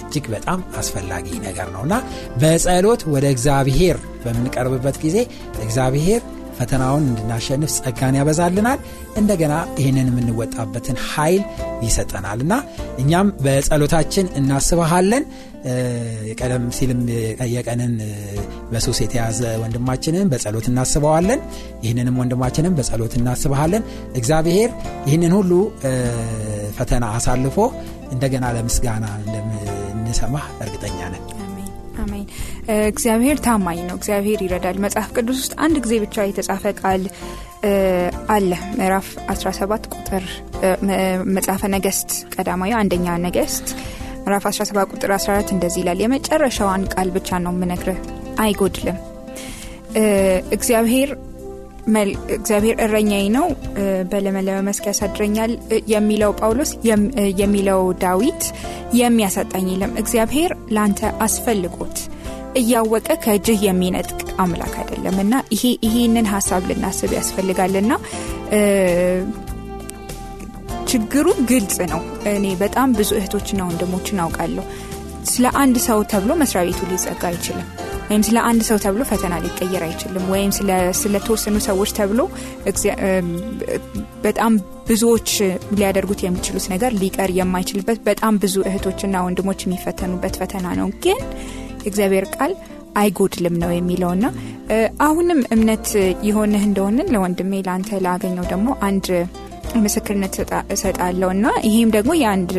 እጅግ 0.00 0.26
በጣም 0.34 0.60
አስፈላጊ 0.80 1.26
ነገር 1.44 1.68
ነውና 1.74 1.94
በጸሎት 2.42 3.02
ወደ 3.14 3.26
እግዚአብሔር 3.34 3.96
በምንቀርብበት 4.24 4.96
ጊዜ 5.04 5.16
እግዚአብሔር 5.64 6.22
ፈተናውን 6.58 7.04
እንድናሸንፍ 7.10 7.70
ጸጋን 7.76 8.16
ያበዛልናል። 8.18 8.80
እንደገና 9.16 9.52
ይህንን 9.78 10.08
የምንወጣበትን 10.10 10.98
ኃይል 11.06 11.42
ይሰጠናል 11.86 12.40
እና 12.44 12.54
እኛም 12.98 13.28
በጸሎታችን 13.44 14.26
እናስበሃለን። 14.40 15.24
ቀደም 16.38 16.64
ሲልም 16.76 17.00
የቀንን 17.54 17.94
በሱስ 18.70 18.98
የተያዘ 19.04 19.40
ወንድማችንን 19.62 20.28
በጸሎት 20.32 20.66
እናስበዋለን። 20.70 21.40
ይህንንም 21.84 22.18
ወንድማችንን 22.22 22.76
በጸሎት 22.78 23.14
እናስበሃለን። 23.18 23.82
እግዚአብሔር 24.14 24.70
ይህንን 25.08 25.34
ሁሉ 25.38 25.52
ፈተና 26.80 27.04
አሳልፎ 27.16 27.56
እንደገና 28.14 28.46
ለምስጋና 28.56 29.06
እንደምንሰማህ 29.18 30.46
እርግጠኛ 30.64 31.00
ነን። 31.12 31.24
አሜን 32.02 32.26
እግዚአብሔር 32.88 33.38
ታማኝ 33.46 33.78
ነው። 33.88 33.96
እግዚአብሔር 33.98 34.40
ይረዳል። 34.44 34.76
መጽሐፍ 34.84 35.08
ቅዱስ 35.16 35.38
ውስጥ 35.42 35.54
አንድ 35.64 35.76
ጊዜ 35.84 35.94
ብቻ 36.04 36.24
የተጻፈ 36.28 36.64
ቃል 36.80 37.02
አለ። 38.34 38.50
ምዕራፍ 38.78 39.08
17 39.34 39.88
ቁጥር 39.94 40.24
መጽሐፈ 41.36 41.62
ነገስት 41.74 42.10
ቀዳማዊ 42.34 42.72
አንደኛ 42.80 43.16
ነገስት 43.26 43.66
ምዕራፍ 44.22 44.44
17 44.50 44.94
ቁጥር 44.94 45.12
14 45.16 45.52
እንደዚህ 45.56 45.80
ይላል። 45.82 46.00
የመጨረሻዋን 46.04 46.84
ቃል 46.94 47.10
ብቻ 47.16 47.40
ነው 47.44 47.54
ምነግርህ 47.60 48.00
አይጎድልም። 48.44 48.98
እግዚአብሔር 50.56 51.10
እግዚአብሔር 52.30 52.76
እረኛዬ 52.84 53.24
ነው 53.36 53.46
በለመለመ 54.10 54.58
መስክ 54.66 54.84
ያሳድረኛል 54.90 55.52
የሚለው 55.92 56.32
ጳውሎስ 56.40 56.70
የሚለው 57.40 57.82
ዳዊት 58.02 58.42
የሚያሳጣኝ 59.00 59.66
የለም። 59.72 59.92
እግዚአብሔር 60.02 60.52
ለአንተ 60.74 61.10
አስፈልጎት 61.26 61.98
እያወቀ 62.60 63.08
ከእጅህ 63.24 63.60
የሚነጥቅ 63.66 64.20
አምላክ 64.44 64.74
አይደለም 64.80 65.16
እና 65.24 65.34
ይሄ 65.54 65.64
ይሄንን 65.86 66.28
ሀሳብ 66.32 66.62
ልናስብ 66.70 67.10
ያስፈልጋልና 67.18 67.92
ችግሩ 70.90 71.26
ግልጽ 71.50 71.76
ነው። 71.92 72.00
እኔ 72.30 72.46
በጣም 72.62 72.88
ብዙ 72.98 73.10
እህቶችና 73.18 73.60
ወንድሞችን 73.68 74.22
አውቃለሁ። 74.24 74.64
ስለ 75.30 75.46
አንድ 75.60 75.76
ሰው 75.86 75.98
ተብሎ 76.12 76.32
መስሪያ 76.40 76.62
ቤቱ 76.68 76.80
ሊዘጋ 76.90 77.22
አይችልም 77.30 77.68
ወይም 78.10 78.22
ስለ 78.26 78.38
አንድ 78.48 78.62
ሰው 78.68 78.78
ተብሎ 78.84 79.02
ፈተና 79.10 79.34
ሊቀየር 79.42 79.82
አይችልም። 79.86 80.24
ወይም 80.32 80.50
ስለተወሰኑ 81.00 81.56
ሰዎች 81.66 81.90
ተብሎ 81.98 82.20
በጣም 84.24 84.52
ብዙዎች 84.88 85.28
ሊያደርጉት 85.76 86.20
የሚችሉት 86.24 86.66
ነገር 86.72 86.92
ሊቀር 87.02 87.30
የማይችልበት 87.36 87.98
በጣም 88.08 88.40
ብዙ 88.44 88.56
እህቶችና 88.68 89.22
ወንድሞች 89.26 89.60
የሚፈተኑበት 89.64 90.36
ፈተና 90.40 90.66
ነው። 90.80 90.88
ግን 91.04 91.20
የእግዚአብሔር 91.82 92.26
ቃል 92.36 92.52
አይጎድልም 93.00 93.56
ነው 93.62 93.70
የሚለውና 93.74 94.24
አሁንም 95.06 95.40
እምነት 95.54 95.86
የሆንህ 96.28 96.64
እንደሆንን 96.68 97.10
ለወንድሜ 97.14 97.52
ለአንተ 97.66 98.00
ላገኘው 98.06 98.46
ደግሞ 98.52 98.68
አንድ 98.88 99.06
ምስክርነት 99.78 100.34
እሰጣለሁ 100.74 101.28
እና 101.34 101.46
ይህም 101.66 101.90
ደግሞ 101.96 102.12
የአንድ 102.20 102.52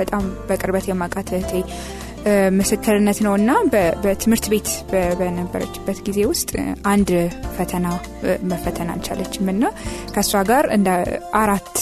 በጣም 0.00 0.24
በቅርበት 0.48 0.86
የማቃት 0.90 1.30
እህቴ 1.34 1.52
ምስክርነት 2.58 3.18
ነው 3.26 3.32
እና 3.38 3.50
በትምህርት 4.04 4.46
ቤት 4.52 4.68
በነበረችበት 5.18 5.98
ጊዜ 6.06 6.20
ውስጥ 6.30 6.50
አንድ 6.92 7.10
ፈተና 7.56 7.86
መፈተን 8.50 8.90
አልቻለችም 8.94 9.50
እና 9.54 9.64
ከእሷ 10.14 10.42
ጋር 10.50 10.66
እንደ 10.76 10.88
አራት 11.40 11.72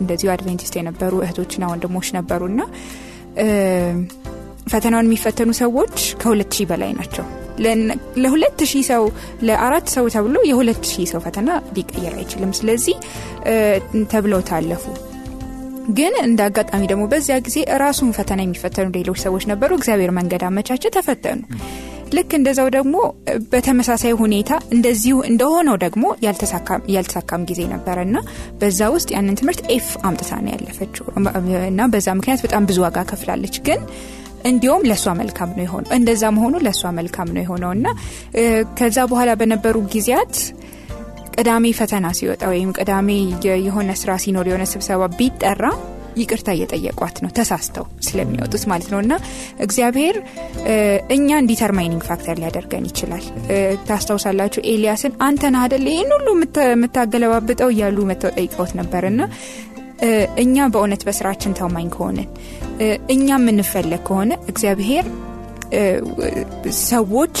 እንደዚሁ 0.00 0.30
አድቬንቲስት 0.34 0.76
የነበሩ 0.80 1.14
እህቶችና 1.24 1.64
ወንድሞች 1.72 2.10
ነበሩና 2.18 2.60
ፈተናውን 4.66 5.08
የሚፈተኑ 5.08 5.50
ሰዎች 5.60 5.96
ከሁለት 6.20 6.54
ሺህ 6.56 6.68
በላይ 6.70 6.92
ናቸው። 6.92 7.26
ለሁለት 8.22 8.60
ሺህ 8.70 8.82
ሰው 8.88 9.02
ለአራት 9.48 9.86
ሰው 9.94 10.06
ተብሎ 10.14 10.36
የሁለት 10.48 10.82
ሺህ 10.90 11.06
ሰው 11.12 11.20
ፈተና 11.26 11.50
ሊቀየር 11.76 12.14
አይችልም። 12.18 12.50
ስለዚህ 12.58 12.96
ተብለው 14.12 14.40
ታለፉ 14.50 14.84
ግን 15.94 16.14
እንደ 16.22 16.40
አጋጣሚ 16.46 16.82
ደግሞ 16.90 17.04
በዚያ 17.10 17.36
ጊዜ 17.46 17.56
ራሱን 17.78 18.08
ፈተና 18.16 18.40
የሚፈተኑ 18.44 18.86
ሌሎች 18.96 19.18
ሰዎች 19.24 19.44
ነበሩ። 19.50 19.70
እግዚአብሔር 19.78 20.12
መንገድ 20.16 20.42
አመቻቸ 20.48 20.84
ተፈተኑ። 20.96 21.40
ልክ 22.12 22.30
እንደዛው 22.38 22.68
ደግሞ 22.74 22.96
በተመሳሳይ 23.52 24.12
ሁኔታ 24.20 24.50
እንደዚሁ 24.74 25.16
እንደሆነው 25.30 25.76
ደግሞ 25.84 26.04
ያልተሳካም 26.88 27.46
ጊዜ 27.48 27.60
ነበረ 27.72 27.96
እና 28.08 28.18
በዛ 28.60 28.88
ውስጥ 28.94 29.08
ያንን 29.16 29.38
ትምህርት 29.40 29.62
ኤፍ 29.76 29.88
አምጥታ 30.08 30.30
ነው 30.44 30.52
ያለፈችው። 30.54 31.06
እና 31.70 31.88
በዛ 31.94 32.08
ምክንያት 32.18 32.42
በጣም 32.46 32.66
ብዙ 32.70 32.78
ዋጋ 32.86 33.04
ከፍላለች። 33.10 33.56
ግን 33.68 33.80
እንዲሁም 34.46 34.84
ለእሷ 34.88 35.14
መልካም 35.20 35.50
ነው 35.56 35.64
የሆነው 35.66 35.90
እንደዛ 35.98 36.24
መሆኑ 36.36 36.54
ለእሷ 36.66 36.92
መልካም 36.98 37.28
ነው 37.36 37.42
የሆነው 37.44 37.70
እና 37.78 37.86
ከዛ 38.78 38.98
በኋላ 39.10 39.30
በነበሩ 39.40 39.76
ጊዜያት 39.94 40.34
ቅዳሜ 41.38 41.66
ፈተና 41.78 42.06
ሲወጣ 42.18 42.42
ወይም 42.52 42.70
ቅዳሜ 42.78 43.08
የሆነ 43.64 43.90
ስራ 44.00 44.12
ሲኖር 44.22 44.46
የሆነ 44.50 44.64
ስብሰባ 44.70 45.08
ቢጠራ 45.18 45.64
ይቅርታ 46.16 46.48
እየጠየቋት 46.56 47.16
ነው 47.22 47.30
ተሳስተው 47.38 47.86
ስለሚወጡት 48.06 48.62
ማለት 48.70 48.88
ነው። 48.92 49.00
እና 49.04 49.14
እግዚአብሔር 49.66 50.16
እኛን 51.16 51.48
determining 51.50 52.02
factor 52.08 52.36
ሊያደርገን 52.40 52.86
ይችላል። 52.90 53.24
ታስታውሳላችሁ 53.88 54.62
ኤልያስን 54.72 55.14
አንተን 55.26 55.56
አደለ 55.62 55.86
ይህን 55.94 56.12
ሁሉ 56.16 56.28
የምታገለባብጠው 56.68 57.70
እያሉ 57.74 58.06
መተው 58.10 58.32
ጠይቀውት 58.38 58.72
ነበር። 58.80 59.04
እና 59.10 59.20
እኛ 60.42 60.66
በእውነት 60.72 61.02
በስራችን 61.06 61.56
ታማኝ 61.60 61.86
ከሆንን 61.94 62.30
እኛ 63.14 63.28
የምንፈለግ 63.38 64.02
ከሆነ 64.08 64.32
እግዚአብሔር 64.52 65.06
ሰዎች 66.86 67.38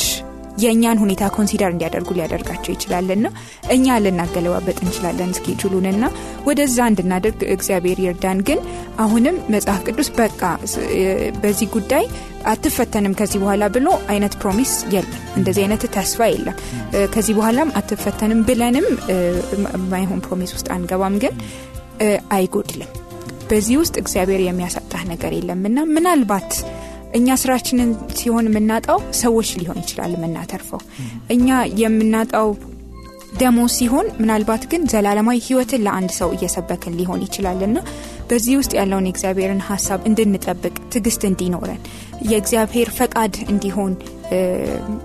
የእኛን 0.62 1.00
ሁኔታ 1.02 1.24
consider 1.34 1.70
እንዲያደርጉ 1.72 2.10
ሊያደርጋቸው 2.16 2.72
ይችላልና 2.74 3.26
እኛ 3.74 3.96
ልናገለባበጥ 4.04 4.76
እንችላለን 4.82 5.32
schedule 5.34 5.71
ኡንና 5.71 6.04
ወደዛ 6.46 6.78
እንድናደርግ 6.90 7.40
እግዚአብሔር 7.56 8.00
ይርዳን። 8.04 8.40
ግን 8.48 8.60
አሁንም 9.04 9.38
መጽሐፍ 9.54 9.80
ቅዱስ 9.88 10.10
በቃ 10.18 10.42
በዚህ 11.42 11.68
ጉዳይ 11.76 12.04
አትፈተንም 12.46 13.16
ከዚህ 13.18 13.38
በኋላ 13.42 13.64
ብሎ 13.74 13.88
አይነት 14.12 14.34
promise 14.42 14.72
የለም። 14.94 15.22
እንደዚህ 15.36 15.62
አይነት 15.64 15.84
ተስፋ 15.96 16.28
የለም። 16.32 16.58
ከዚህ 17.14 17.34
በኋላም 17.38 17.72
አትፈተንም 17.80 18.42
ብለንም 18.48 18.86
ማይሆን 19.90 20.22
promise 20.26 20.52
ውስጥ 20.56 20.68
አንገባም። 20.76 21.16
ግን 21.24 21.34
አይጎድልም። 22.34 22.92
በዚህ 23.50 23.76
ውስጥ 23.80 23.96
እግዚአብሔር 24.00 24.40
የሚያሳጣህ 24.44 25.02
ነገር 25.10 25.32
የለምና 25.36 25.78
ምናልባት 25.92 26.50
እኛ 27.14 27.36
ስራችንን 27.42 27.90
ሲሆን 28.18 28.48
የምናጣው 28.48 28.98
ሰዎች 29.20 29.50
ሊሆን 29.60 29.78
ይችላል 29.82 30.12
የምናተርፈው 30.16 30.80
እኛ 31.34 31.48
የምናጣው 31.80 32.48
ደሞ 33.40 33.58
ሲሆን 33.74 34.06
ምናልባት 34.20 34.62
ግን 34.70 34.82
ዘላለማዊ 34.92 35.38
ህይወትን 35.46 35.82
ለአንድ 35.86 36.10
ሰው 36.18 36.28
እየሰበክን 36.36 36.94
ሊሆን 37.00 37.24
ይችላልና 37.26 37.78
በዚህ 38.30 38.54
ውስጥ 38.60 38.72
ያለውን 38.78 39.08
የእግዚአብሔርን 39.08 39.60
ሀሳብ 39.68 40.00
እንድንጠብቅ 40.10 40.74
ትግስት 40.94 41.24
እንዲኖረን 41.30 41.80
የእግዚአብሔር 42.30 42.90
ፈቃድ 42.98 43.34
እንዲሆን 43.52 43.92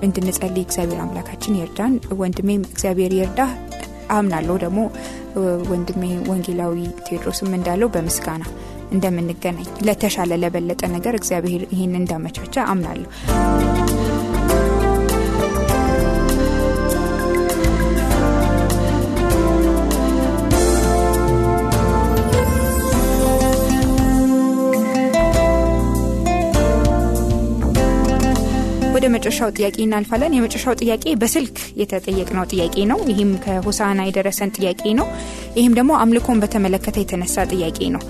እንድንጸልይ 0.06 0.64
እግዚአብሔር 0.66 1.02
አምላካችን 1.04 1.58
ይርዳን። 1.60 1.94
ወንድሜም 2.22 2.64
እግዚአብሔር 2.72 3.14
ይርዳ 3.20 3.42
አምናለሁ። 4.12 4.56
ደግሞ 4.64 4.80
ወንድሜ 5.72 6.02
ወንጌላዊ 6.30 6.78
ቴዎድሮስም 7.06 7.52
እንዳለው 7.58 7.90
በምስጋና 7.94 8.44
እንደምንገናኝ 8.92 9.70
ለተሻለ 9.88 10.40
ለበለጠ 10.44 10.82
ነገር 10.96 11.16
እግዚአብሔር 11.16 11.64
ይህን 11.74 11.94
እንዳመቻቸ 12.02 12.56
አምናለሁ። 12.72 13.10
ወደ 28.96 29.06
መጨረሻው 29.14 29.50
ጥያቄ 29.58 29.78
እናልፋለን። 29.84 30.34
የመጨረሻው 30.36 30.74
ጥያቄ 30.82 31.04
በስልክ 31.22 31.58
የተጠየቅነው 31.82 32.46
ጥያቄ 32.52 32.76
ነው። 32.92 33.00
ይህም 33.12 33.32
ከሆሳና 33.46 34.02
የደረሰን 34.08 34.52
ጥያቄ 34.58 34.82
ነው። 35.00 35.08
ይህም 35.58 35.76
ደግሞ 35.78 35.92
አምልኮን 36.02 36.42
በተመለከተ 36.44 36.98
የተነሳ 37.02 37.46
ጥያቄ 37.54 37.80
ነው። 37.96 38.04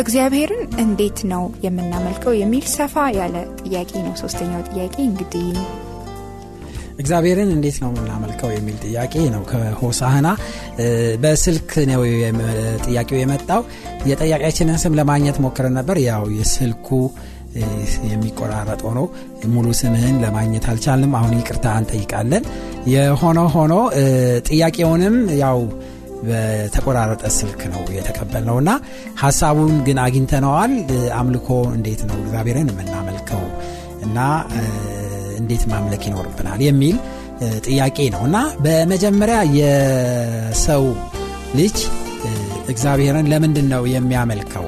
እግዚአብሔርን 0.00 0.62
እንዴት 0.82 1.18
ነው 1.32 1.42
የምናመልከው 1.64 2.34
የሚል 2.38 2.64
ሰፋ 2.74 3.04
ያለ 3.16 3.34
ጥያቄ 3.62 3.90
ነው። 4.06 4.14
ሶስተኛው 4.20 4.60
ጥያቄ 4.70 4.94
እንግዲህ 5.06 5.48
እግዚአብሔርን 7.02 7.50
እንዴት 7.54 7.76
ነው 7.82 7.90
የምናመልከው 7.90 8.50
የሚል 8.52 8.76
ጥያቄ 8.84 9.14
ነው 9.34 9.42
ከሆሳህና 9.50 10.28
በስልክ 11.22 11.70
ነው 11.90 12.02
ጥያቄው 12.86 13.18
የመጣው። 13.20 13.62
የጠያቂያችንን 14.10 14.80
ስም 14.82 14.96
ለማግኘት 15.00 15.38
ሞክረን 15.44 15.76
ነበር። 15.80 15.98
ያው 16.06 16.24
የስልኩ 16.38 16.88
የሚቆራረጥ 18.10 18.80
ሆኖ 18.86 19.00
ሙሉ 19.54 19.66
ስምህን 19.80 20.16
ለማግኘት 20.22 20.66
አልቻልንም። 20.70 21.16
አሁን 21.18 21.34
ይቅርታ 21.38 21.66
እንጠይቃለን። 21.80 22.44
የሆነ 22.92 23.40
ሆኖ 23.54 23.74
ጥያቄውንም 24.48 25.16
ያው 25.42 25.58
በተቆራረጠ 26.22 27.24
ስልክ 27.36 27.60
ነው 27.72 27.82
የተቀበልነው 27.96 28.56
እና 28.62 28.70
ሀሳቡን 29.22 29.74
ግን 29.86 29.98
አግኝተነዋል። 30.04 30.74
አምልኮ 31.18 31.48
እንዴት 31.76 32.02
ነው 32.08 32.16
እግዚአብሔርን 32.22 32.70
የምናመልከው 32.72 33.42
እና 34.06 34.18
እንዴት 35.40 35.64
ማምለክ 35.72 36.02
ይኖርብናል 36.08 36.62
የሚል 36.66 36.96
ጥያቄ 37.66 37.98
ነው 38.14 38.22
እና 38.28 38.38
በመጀመሪያ 38.64 39.38
የሰው 39.58 40.84
ልጅ 41.54 41.76
እግዚአብሔርን 42.72 43.28
ለምንድን 43.32 43.66
ነው 43.72 43.82
የሚያመልከው 43.94 44.66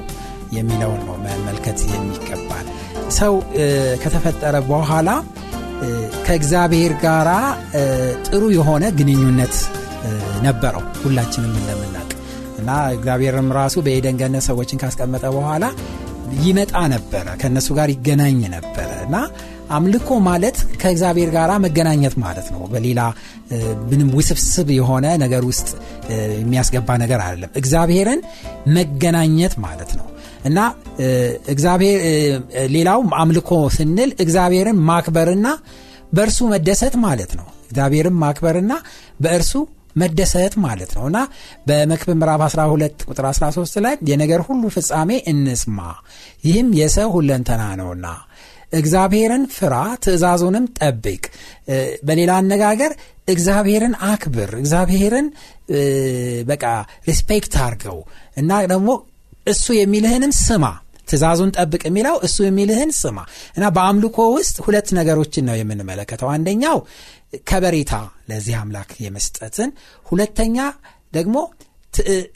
የሚለውን 0.51 1.01
ነው 1.07 1.15
መመልከት 1.25 1.79
የሚገባል። 1.91 2.65
ሰው 3.17 3.33
ከተፈጠረ 4.03 4.55
በኋላ 4.67 5.09
ከእግዚአብሔር 6.25 6.93
ጋር 7.03 7.27
ጥሩ 8.27 8.43
የሆነ 8.55 8.85
ግንኙነት 8.99 9.55
ነበረው 10.43 10.83
ሁላችንም 11.03 11.53
እንደምናውቅ 11.59 12.11
እና 12.59 12.71
እግዚአብሔርም 12.95 13.49
ራሱ 13.57 13.75
በኤደን 13.85 14.35
ሰዎችን 14.47 14.81
ካስቀመጠ 14.83 15.25
በኋላ 15.35 15.65
ይመጣ 16.43 16.75
ነበረ፣ 16.93 17.25
ከእነሱ 17.41 17.67
ጋር 17.77 17.89
ይገናኝ 17.93 18.39
ነበረ 18.55 18.89
እና 19.05 19.15
አምልኮ 19.69 20.09
ማለት 20.27 20.57
ከእግዚአብሔር 20.81 21.29
ጋር 21.35 21.51
መገናኘት 21.65 22.15
ማለት 22.23 22.47
ነው። 22.53 22.61
በሌላ 22.71 23.01
ምንም 23.91 24.09
ውስብስብ 24.17 24.67
የሆነ 24.77 25.05
ነገር 25.23 25.43
ውስጥ 25.49 25.69
የሚያስገባ 26.39 26.97
ነገር 27.03 27.19
አይደለም። 27.25 27.51
እግዚአብሔርን 27.61 28.21
መገናኘት 28.77 29.55
ማለት 29.65 29.91
ነው 29.99 30.07
እና 30.45 30.59
ሌላው 32.75 32.99
አምልኮ 33.21 33.51
ስንል 33.77 34.11
እግዚአብሔርን 34.19 34.79
ማክበርና 34.89 35.47
በእርሱ 36.13 36.39
መደሰት 36.51 36.95
ማለት 37.05 37.31
ነው። 37.39 37.47
እግዚአብሔርን 37.67 38.17
ማክበርና 38.23 38.73
በእርሱ 39.19 39.53
መደሰት 39.95 40.53
ማለት 40.63 40.91
ነው 40.97 41.05
እና 41.09 41.19
በመክብብ 41.67 42.17
ምዕራፍ 42.21 42.41
12 42.47 43.05
ቁጥር 43.09 43.25
13 43.31 43.79
ላይ 43.85 43.95
የነገር 44.09 44.41
ሁሉ 44.47 44.63
ፍጻሜ 44.75 45.11
እንስማ፣ 45.31 45.79
ይህም 46.43 46.69
የሰው 46.79 47.09
ሁለንተና 47.15 47.63
ነውና 47.79 48.07
እግዚአብሔርን 48.73 49.43
ፍራ፣ 49.55 49.73
ትእዛዙንም 50.03 50.65
ጠብቅ። 50.79 51.23
በሌላ 52.07 52.31
አነጋገር 52.41 52.91
እግዚአብሔርን 53.27 53.93
አክብር፣ 54.07 54.51
እግዚአብሔርን 54.61 55.27
በቃ 56.47 56.63
respect 57.07 57.53
አርገው 57.65 57.99
እና 58.37 58.51
ደግሞ 58.71 58.89
እሱ 59.47 59.65
የሚልህንም 59.77 60.33
ስማ። 60.39 60.65
ትእዛዙን 61.07 61.51
ጠብቅ 61.57 61.81
የሚለው 61.87 62.15
እሱ 62.27 62.37
የሚልህን 62.45 62.91
ስማ 62.99 63.17
እና 63.57 63.65
በአምልኮ 63.75 64.17
ውስጥ 64.35 64.57
ሁለት 64.65 64.89
ነገሮችን 64.99 65.45
ነው 65.49 65.57
የምንመለከተው። 65.59 66.31
አንደኛው 66.35 66.79
ከበሬታ 67.49 67.93
ለዚህ 68.29 68.55
አምላክ 68.61 68.91
የመስጠትን፣ 69.05 69.71
ሁለተኛ 70.05 70.57
ደግሞ 71.13 71.37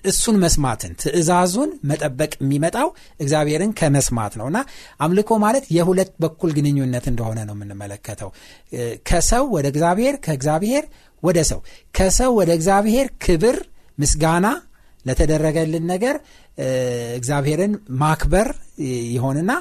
እሱን 0.10 0.36
መስማትን 0.44 0.92
ትእዛዙን 1.02 1.72
መጠበቅ 1.90 2.32
የሚመጣው 2.38 2.88
እግዚአብሔርን 3.20 3.72
ከመስማት 3.80 4.34
ነው 4.40 4.48
እና 4.52 4.60
አምልኮ 5.00 5.40
ማለት 5.44 5.66
የሁለት 5.78 6.12
በኩል 6.24 6.52
ግንኙነት 6.58 7.06
እንደሆነ 7.12 7.40
ነው 7.50 7.56
የምንመለከተው። 7.58 8.30
ከሰው 9.10 9.46
ወደ 9.56 9.68
እግዚአብሔር፣ 9.74 10.16
ከእግዚአብሔር 10.26 10.86
ወደ 11.24 11.40
ሰው፣ 11.50 11.60
ከሰው 11.94 12.32
ወደ 12.40 12.50
እግዚአብሔር 12.58 13.08
ክብር፣ 13.26 13.58
ምስጋና 13.98 14.48
ለተደረገልን 15.06 15.86
ነገር 15.92 16.16
እግዚአብሔርን 17.18 17.74
ማክበር 18.02 18.48
ይሆንና 19.14 19.52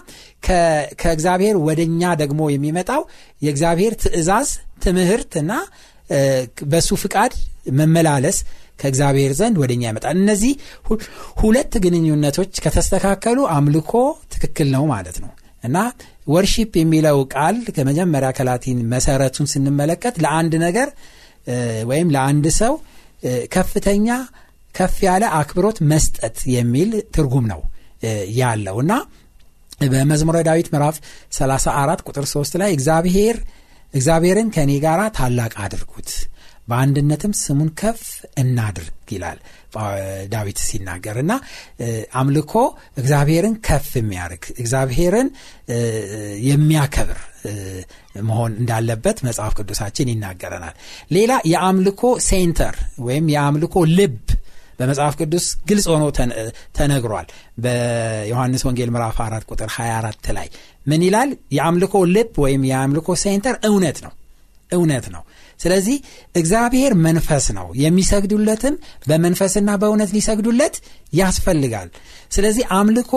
ከእግዚአብሔር 1.01 1.57
ወደ 1.67 1.81
እኛ 1.89 2.03
ደግሞ 2.23 2.41
የሚመጣው 2.53 3.03
የእግዚአብሔር 3.43 3.95
ትእዛዝ፣ 4.03 4.51
ትምህርትና 4.85 5.53
በሱ 6.69 6.91
ፍቃድ 7.03 7.33
መመላለስ 7.79 8.37
ከእግዚአብሔር 8.81 9.33
ዘንድ 9.39 9.57
ወደ 9.63 9.71
እኛ 9.77 9.85
ይመጣል። 9.91 10.17
እነዚህ 10.21 10.53
ሁለት 11.41 11.73
ግንኙነቶች 11.85 12.53
ከተስተካከሉ 12.65 13.39
አምልኮ 13.57 13.93
ትክክል 14.35 14.69
ነው 14.77 14.85
ማለት 14.93 15.17
ነው 15.25 15.31
እና 15.65 15.77
ወርሺፕ 16.29 16.73
የሚለው 16.81 17.19
ቃል 17.35 17.57
ከመጀመሪያ 17.77 18.29
ከላቲን 18.37 18.81
መሰረቱን 18.93 19.47
ስንመለከት 19.53 20.17
ለአንድ 20.25 20.55
ነገር 20.65 20.89
ወይም 21.91 22.09
ለአንድ 22.15 22.47
ሰው 22.59 22.75
ከፍተኛ 23.55 24.09
ከፍ 24.75 24.97
ያለ 25.07 25.25
አክብሮት 25.39 25.79
መስጠት 25.93 26.39
የሚል 26.55 26.91
ትርጉም 27.15 27.47
ነው 27.53 27.61
ያለው 28.39 28.77
እና 28.83 28.93
በመዝሙረ 29.93 30.39
ዳዊት 30.49 30.69
ምዕራፍ 30.73 30.97
34 31.37 32.05
ቁጥር 32.09 32.25
3 32.31 32.59
ላይ 32.63 32.71
እግዚአብሔር 32.77 33.37
እግዚአብሔርን 33.95 34.49
ከእኔ 34.55 34.73
ጋር 34.85 35.01
ታላቅ 35.19 35.53
አድርጉት 35.65 36.11
በአንድነትም 36.69 37.33
ስሙን 37.41 37.69
ከፍ 37.81 38.01
እናድርግ 38.41 39.09
ይላል 39.15 39.39
ዳዊት 40.33 40.59
ሲናገር 40.67 41.17
እና 41.23 41.33
አምልኮ 42.21 42.53
እግዚአብሔርን 43.01 43.55
ከፍ 43.67 43.89
የሚያደርግ 44.01 44.45
እግዚአብሔርን 44.63 45.29
የሚያከብር 46.49 47.21
መሆን 48.29 48.53
እንዳለበት 48.61 49.19
መጽሐፍ 49.29 49.55
ቅዱሳችን 49.59 50.11
ይናገረናል። 50.13 50.77
ሌላ 51.17 51.33
የአምልኮ 51.53 52.03
center 52.29 52.77
ወይም 53.07 53.27
የአምልኮ 53.35 53.85
ልብ 53.99 54.19
በመጽሐፍ 54.79 55.15
ቅዱስ 55.21 55.47
ግልጽ 55.69 55.87
ሆኖ 55.93 56.05
ተነግሯል። 56.77 57.27
በዮሐንስ 57.65 58.63
ወንጌል 58.69 58.91
ምዕራፍ 58.95 59.17
4 59.25 59.49
ቁጥር 59.51 59.71
24 59.77 60.31
ላይ 60.37 60.49
ምን 60.87 61.03
ይላል? 61.07 61.31
የአምልኮ 61.57 61.95
ልብ 62.15 62.33
ወይም 62.45 62.63
የአምልኮ 62.71 63.09
center 63.25 63.57
እውነት 63.69 63.99
ነው 64.07 64.13
እውነት 64.71 65.07
ነው። 65.15 65.23
ስለዚህ 65.61 65.97
እግዚአብሔር 66.35 66.93
መንፈስ 67.05 67.47
ነው፣ 67.57 67.67
የሚሰግዱለትም 67.83 68.75
በመንፈስና 69.09 69.71
በእውነት 69.81 70.11
ሊሰግዱለት 70.17 70.75
ያስፈልጋል። 71.13 71.89
ስለዚህ 72.33 72.65
አምልኮ 72.79 73.13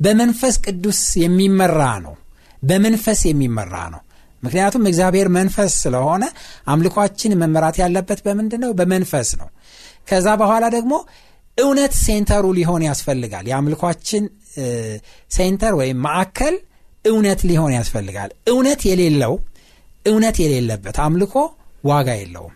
በመንፈስ 0.00 0.54
ቅዱስ 0.66 1.00
የሚመራ 1.22 1.80
ነው፣ 2.04 2.14
በመንፈስ 2.62 3.20
የሚመራ 3.28 3.74
ነው። 3.94 4.02
ምክንያቱም 4.42 4.84
እግዚአብሔር 4.90 5.28
መንፈስ 5.36 5.72
ስለሆነ 5.84 6.24
አምልኳችን 6.66 7.38
መመራት 7.40 7.76
ያለበት 7.82 8.20
በምንድን 8.26 8.60
ነው? 8.64 8.70
በመንፈስ 8.72 9.28
ነው። 9.40 9.48
ከዛ 10.08 10.28
በኋላ 10.42 10.64
ደግሞ 10.76 10.94
እውነት 11.58 11.92
center 12.04 12.34
ኡ 12.34 12.44
ሊሆን 12.58 12.82
ያስፈልጋል። 12.88 13.46
የአምልኳችን 13.50 14.24
center 15.30 15.72
ወይም 15.80 15.98
ማዕከል 16.06 16.56
እውነት 17.04 17.40
ሊሆን 17.50 17.72
ያስፈልጋል። 17.76 18.30
እውነት 18.52 18.80
የሌለው 18.88 19.34
እውነት 20.06 20.36
የሌለበት 20.42 20.96
አምልኮ 21.06 21.34
ዋጋ 21.84 22.08
የለውም። 22.20 22.54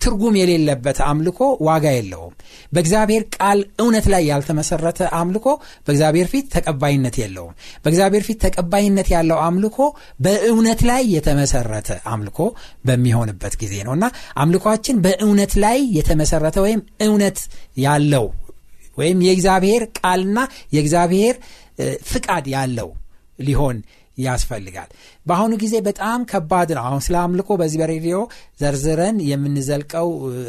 ትርጉም 0.00 0.34
የሌለበት 0.38 0.98
አምልኮ 1.06 1.38
ዋጋ 1.66 1.84
የለውም። 1.94 2.34
በእግዚአብሔር 2.72 3.22
ቃል 3.36 3.60
እውነት 3.80 4.06
ላይ 4.12 4.22
ያልተመሰረተ 4.30 5.00
አምልኮ 5.18 5.46
በእግዚአብሔር 5.86 6.28
ፊት 6.32 6.46
ተቀባይነት 6.54 7.16
የለውም። 7.22 7.54
በእግዚአብሔር 7.84 8.24
ፊት 8.26 8.38
ተቀባይነት 8.44 9.08
ያለው 9.14 9.38
አምልኮ 9.46 9.78
በእውነት 10.24 10.82
ላይ 10.90 11.02
የተመሰረተ 11.14 11.90
አምልኮ 12.12 12.38
በሚሆንበት 12.84 13.56
ጊዜ 13.62 13.74
ነው 13.86 13.94
እና 13.98 14.06
አምልኳችን 14.42 15.02
በእውነት 15.04 15.54
ላይ 15.64 15.80
የተመሰረተ 15.98 16.56
ወይም 16.64 16.80
እውነት 17.06 17.40
ያለው 17.80 18.26
ወይም 18.98 19.20
የእግዚአብሔር 19.24 19.82
ቃልና 19.98 20.38
የእግዚአብሔር 20.74 21.36
ፍቃድ 22.08 22.44
ያለው 22.52 22.90
ሊሆን 23.38 23.76
ያስፈልጋል። 24.18 24.90
በአሁኑ 25.26 25.52
ጊዜ 25.62 25.74
በጣም 25.86 26.20
ከባድ 26.30 26.70
ነው። 26.76 26.84
አሁን 26.84 27.00
ስለ 27.06 27.16
አምልኮ 27.22 27.56
በዚህ 27.60 27.78
በሬዲዮ 27.82 28.18
ዘርዝረን 28.60 29.16
የምንዘልቀው 29.28 30.08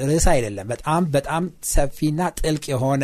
ርዕስ 0.10 0.28
አይደለም። 0.34 0.67
በጣም 0.73 1.04
በጣም 1.15 1.43
ሰፊና 1.71 2.30
ጥልቅ 2.39 2.65
የሆነ 2.73 3.04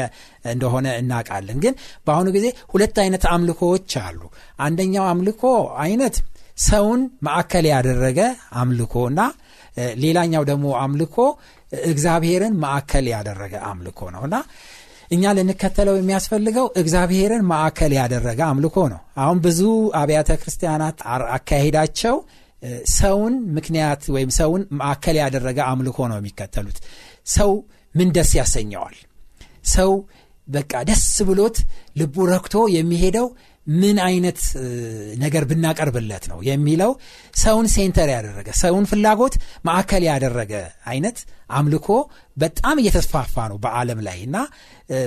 እንደሆነ 0.52 0.88
እናውቃለን። 1.02 1.60
ግን 1.66 1.76
በአሁኑ 2.08 2.28
ጊዜ 2.38 2.46
ሁለት 2.74 2.98
አይነት 3.04 3.26
አምልኮዎች 3.34 3.96
አሉ። 4.04 4.22
አንደኛው 4.60 5.08
አምልኮ 5.12 5.44
አይነት 5.84 6.18
ሰውን 6.66 7.02
ማዕከል 7.26 7.66
ያደረገ 7.72 8.20
አምልኮ 8.62 8.96
እና 9.12 9.22
ሌላኛው 10.02 10.44
ደግሞ 10.50 10.68
አምልኮ 10.80 11.18
እግዚአብሔርን 11.90 12.56
ማዕከል 12.64 13.06
ያደረገ 13.12 13.54
አምልኮ 13.70 14.10
ነው 14.16 14.24
እና 14.28 14.38
እኛ 15.12 15.24
ልንከተለው 15.38 15.96
የሚያስፈልገው 15.98 16.68
እግዚአብሔርን 16.82 17.44
ማዕከል 17.50 17.94
ያደረገ 17.98 18.40
አምልኮ 18.50 18.76
ነው። 18.94 19.02
አሁን 19.24 19.38
ብዙ 19.46 19.62
አብያተ 20.02 20.32
ክርስቲያናት 20.42 20.98
አካሄዳቸው 21.36 22.16
ሰውን 22.96 23.36
ምክንያት 23.56 24.02
ወይም 24.16 24.32
ሰውን 24.38 24.64
ማዕከል 24.80 25.16
ያደረገ 25.22 25.60
አምልኮ 25.72 26.00
ነው 26.12 26.18
የሚከተሉት። 26.20 26.78
ሰው 27.36 27.52
ምን 27.96 28.10
ደስ 28.18 28.32
ያሰኘዋል? 28.40 28.96
ሰው 29.68 29.92
በቃ 30.48 30.74
ደስ 30.90 31.06
ብሎት 31.28 31.58
ልቡ 32.00 32.16
ረክቶ 32.32 32.56
የሚሄደው 32.76 33.28
ምን 33.68 33.98
አይነት 34.06 34.40
ነገር 35.16 35.44
ብናቀርብለት 35.50 36.24
ነው 36.32 36.40
የሚለው 36.48 36.92
ሰውን 37.42 37.68
center 37.74 38.10
ያደረገ 38.16 38.50
ሰውን 38.62 38.86
ፍላጎት 38.92 39.36
ማዕከል 39.66 40.04
ያደረገ 40.10 40.54
አይነት 40.92 41.18
አምልኮ 41.52 41.88
በጣም 42.38 42.78
እየተስፋፋ 42.82 43.36
ነው 43.52 43.58
በዓለም 43.64 44.00
ላይ 44.08 44.20
እና 44.28 44.38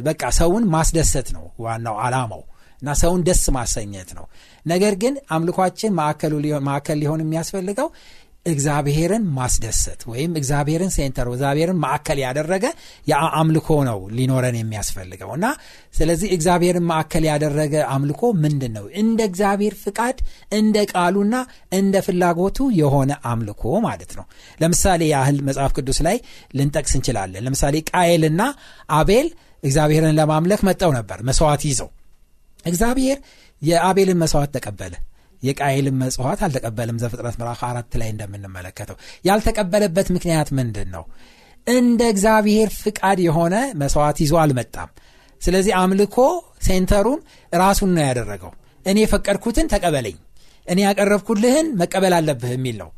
በቃ 0.04 0.24
ሰውን 0.40 0.66
ማስደሰት 0.74 1.30
ነው 1.36 1.46
ዋናው 1.64 1.96
ዓላማው 2.04 2.42
እና 2.82 2.92
ሰውን 3.00 3.20
ደስ 3.26 3.42
ማሰኘት 3.56 4.10
ነው። 4.16 4.24
ነገር 4.66 4.94
ግን 5.02 5.14
አምልኳችን 5.34 5.92
ማዕከል 5.98 6.98
ሊሆን 7.02 7.22
የሚያስፈልገው 7.22 7.88
እግዚአብሔርን 8.46 9.24
ማስደሰት 9.36 10.00
ወይም 10.10 10.32
እግዚአብሔርን 10.40 10.90
center 10.96 11.26
እግዚአብሔርን 11.30 11.78
ማዕከል 11.84 12.18
ያደረገ 12.24 12.64
የአምልኮ 13.10 13.68
ነው 13.88 13.98
ሊኖረን 14.16 14.56
የሚያስፈልገው 14.58 15.30
እና 15.36 15.46
ስለዚህ 15.94 16.28
እግዚአብሔርን 16.36 16.86
ማዕከል 16.90 17.24
ያደረገ 17.30 17.74
አምልኮ 17.94 18.22
ምንድን 18.42 18.72
ነው? 18.76 18.84
እንደ 19.00 19.20
እግዚአብሔር 19.30 19.74
ፍቃድ 19.84 20.18
እንደ 20.52 20.76
ቃሉና 20.92 21.34
እንደ 21.72 21.94
ፍላጎቱ 22.06 22.68
የሆነ 22.80 23.12
አምልኮ 23.30 23.64
ማለት 23.86 24.12
ነው። 24.18 24.26
ለምሳሌ 24.60 25.02
ያህል 25.14 25.38
መጽሐፍ 25.48 25.72
ቅዱስ 25.78 26.00
ላይ 26.06 26.18
ልንጠቅስ 26.54 26.94
እንችላለን። 26.98 27.44
ለምሳሌ 27.46 27.74
ቃየልና 27.90 28.42
አቤል 28.98 29.28
እግዚአብሔርን 29.62 30.16
ለማምለክ 30.18 30.62
መጠው 30.68 30.92
ነበር 30.96 31.18
መስዋዕት 31.28 31.64
ይዘው 31.68 31.90
እግዚአብሔር 32.64 33.18
የአቤልን 33.62 34.20
መስዋዕት 34.22 34.52
ተቀበለ። 34.56 34.94
የቃይልን 35.44 35.96
መጽዋት 36.02 36.40
አልተቀበልም። 36.46 36.98
ዘፍጥረት 37.02 37.36
ምዕራፍ 37.40 37.62
አራት 37.68 37.94
ላይ 38.00 38.08
እንደምንመለከተው 38.14 38.96
ያልተቀበለበት 39.28 40.08
ምክንያት 40.16 40.50
ምንድን 40.58 40.88
ነው? 40.94 41.04
እንደ 41.66 42.00
እግዚአብሔር 42.12 42.68
ፍቃድ 42.80 43.18
የሆነ 43.26 43.54
መስዋዕት 43.80 44.18
ይዞ 44.24 44.34
አልመጣም። 44.42 44.90
ስለዚህ 45.42 45.72
አምልኮ 45.80 46.16
center 46.66 46.99
ኡን 46.99 47.20
ራሱን 47.52 47.90
ነው 47.96 48.04
ያደረገው። 48.08 48.52
እኔ 48.84 48.98
የፈቀድኩትን 49.02 49.70
ተቀበለኝ፣ 49.72 50.16
እኔ 50.66 50.78
ያቀረብኩልህን 50.86 51.66
መቀበል 51.80 52.14
አለብህ 52.18 52.52
የሚል 52.54 52.76
ነው 52.82 52.90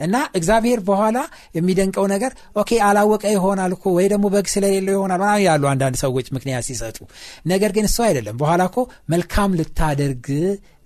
እና 0.00 0.16
እግዚአብሔር 0.38 0.80
በኋላ 0.88 1.18
የሚደንቀው 1.56 2.06
ነገር 2.12 2.32
okay 2.56 2.70
አላወቀ 2.86 3.24
ይሆናል 3.34 3.72
እኮ 3.76 3.84
ወይ 3.96 4.06
ደግሞ 4.12 4.26
በግ 4.34 4.46
ስለሌለው 4.54 4.94
ይሆናል 4.96 5.22
ያሉ 5.46 5.64
አንዳንድ 5.70 5.96
ሰዎች 6.02 6.26
ምክንያት 6.36 6.64
ሲሰጡ፣ 6.68 6.98
ነገር 7.46 7.70
ግን 7.76 7.86
እሱ 7.90 7.98
አይደለም። 8.06 8.36
በኋላ 8.42 8.62
እኮ 8.70 8.78
መልካም 9.14 9.56
ልታደርግ 9.60 10.26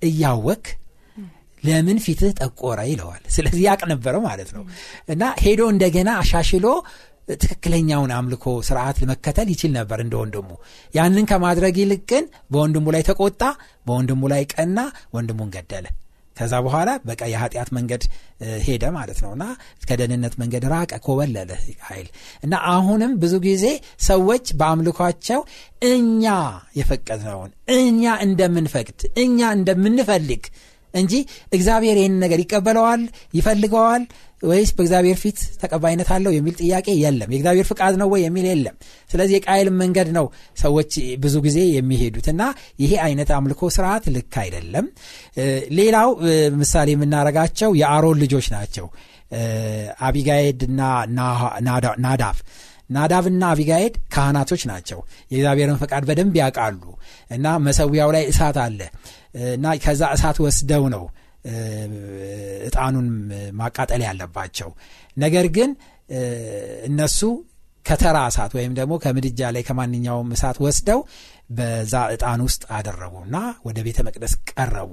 እያወቅክ 0.02 0.64
ለምን 1.62 1.98
ፊትህ 2.04 2.32
ጠቆረ 2.40 2.80
ይለዋል። 2.90 3.22
ስለዚህ 3.34 3.62
ያቅ 3.68 3.80
ነበረው 3.92 4.22
ማለት 4.26 4.50
ነው 4.56 4.64
እና 5.08 5.22
ሄዶ 5.42 5.62
እንደገና 5.72 6.10
አሻሽሎ 6.20 6.66
ትክክለኛውን 7.36 8.12
አምልኮ 8.14 8.44
ስርዓት 8.68 8.96
ለመከተል 9.02 9.48
ይችል 9.52 9.72
ነበር 9.76 9.98
እንደ 10.04 10.14
ወንድሙ። 10.20 10.48
ያንን 10.94 11.26
ከማድረግ 11.30 11.74
ይልቅ 11.82 12.02
ግን 12.10 12.24
በወንድሙ 12.52 12.86
ላይ 12.94 13.02
ተቆጣ፣ 13.08 13.42
በወንድሙ 13.86 14.22
ላይ 14.32 14.42
ቀና፣ 14.54 14.78
ወንድሙን 15.14 15.50
ገደለ። 15.56 15.86
ከዛ 16.36 16.54
በኋላ 16.66 16.90
በቃ 17.08 17.22
የኃጢአት 17.30 17.68
መንገድ 17.76 18.02
ሄደ 18.66 18.84
ማለት 18.96 19.18
ነው 19.24 19.30
እና 19.34 19.44
ከደህንነት 19.88 20.34
መንገድ 20.42 20.64
ራቀ፣ 20.72 20.92
ኮበለለ 21.06 21.50
ኃይል 21.88 22.06
እና 22.44 22.54
አሁንም 22.72 23.12
ብዙ 23.22 23.34
ጊዜ 23.46 23.64
ሰዎች 24.06 24.46
በአምልኳቸው 24.60 25.40
እኛ 25.90 26.24
የፈቀድነውን 26.80 27.50
እኛ 27.78 28.04
እንደምንፈቅድ 28.26 29.00
እኛ 29.24 29.50
እንደምንፈልግ 29.58 30.44
እንጂ 30.94 31.12
እግዚአብሔር 31.52 31.96
ይህን 31.96 32.16
ነገር 32.22 32.38
ይቀበለዋል፣ 32.42 33.02
ይፈልገዋል 33.34 34.02
ወይስ 34.42 34.70
በእግዚአብሔር 34.76 35.16
ፊት 35.22 35.38
ተቀባይነት 35.62 36.08
አለው 36.14 36.32
የሚል 36.34 36.54
ጥያቄ 36.60 36.86
የለም። 37.00 37.30
የእግዚአብሔር 37.32 37.66
ፍቃድ 37.70 37.94
ነው 38.00 38.08
ወይ 38.12 38.22
የሚል 38.24 38.46
የለም። 38.48 38.76
ስለዚህ 39.10 39.34
የቃይል 39.36 39.68
መንገድ 39.80 40.08
ነው 40.16 40.26
ሰዎች 40.56 40.92
ብዙ 41.18 41.34
ጊዜ 41.46 41.58
የሚሄዱት 41.74 42.28
እና 42.32 42.42
ይሄ 42.82 42.92
አይነት 43.06 43.30
አምልኮ 43.36 43.70
ስርዓት 43.76 44.06
ልክ 44.14 44.34
አይደለም። 44.42 44.86
ሌላው 45.72 46.10
ምሳሌ 46.60 46.90
የምናረጋቸው 46.94 47.72
የአሮን 47.80 48.20
ልጆች 48.24 48.48
ናቸው። 48.56 48.88
አቢጋይድ 50.06 50.60
እና 50.68 50.80
ናዳፍ 52.06 52.38
ናዳብና 52.90 53.42
አቢጋይድ 53.52 53.94
ካህናቶች 54.14 54.62
ናቸው። 54.70 55.00
የእግዚአብሔርን 55.30 55.78
ፈቃድ 55.82 56.04
በደንብ 56.08 56.34
ያውቃሉ 56.40 56.82
እና 57.30 57.56
መሰዊያው 57.66 58.10
ላይ 58.16 58.24
እሳት 58.30 58.58
አለ 58.64 58.80
እና 59.54 59.74
ከዛ 59.84 60.02
እሳት 60.16 60.38
ወስደው 60.44 60.84
ነው 60.94 61.04
እጣኑን 62.66 63.06
ማቃጠል 63.60 64.02
ያለባቸው። 64.06 64.70
ነገር 65.16 65.46
ግን 65.56 65.70
እነሱ 66.88 67.20
ከተራ 67.86 68.18
እሳት 68.30 68.52
ወይም 68.56 68.72
ደግሞ 68.78 68.94
ከምድጃ 69.02 69.40
ላይ 69.54 69.62
ከማንኛውም 69.68 70.32
እሳት 70.36 70.56
ወስደው 70.64 71.00
በዛ 71.50 71.94
እጣን 72.14 72.40
ውስጥ 72.46 72.62
አደረጉ 72.76 73.14
እና 73.26 73.36
ወደ 73.66 73.78
ቤተ 73.86 73.98
መቅደስ 74.08 74.34
ቀረቡ። 74.50 74.90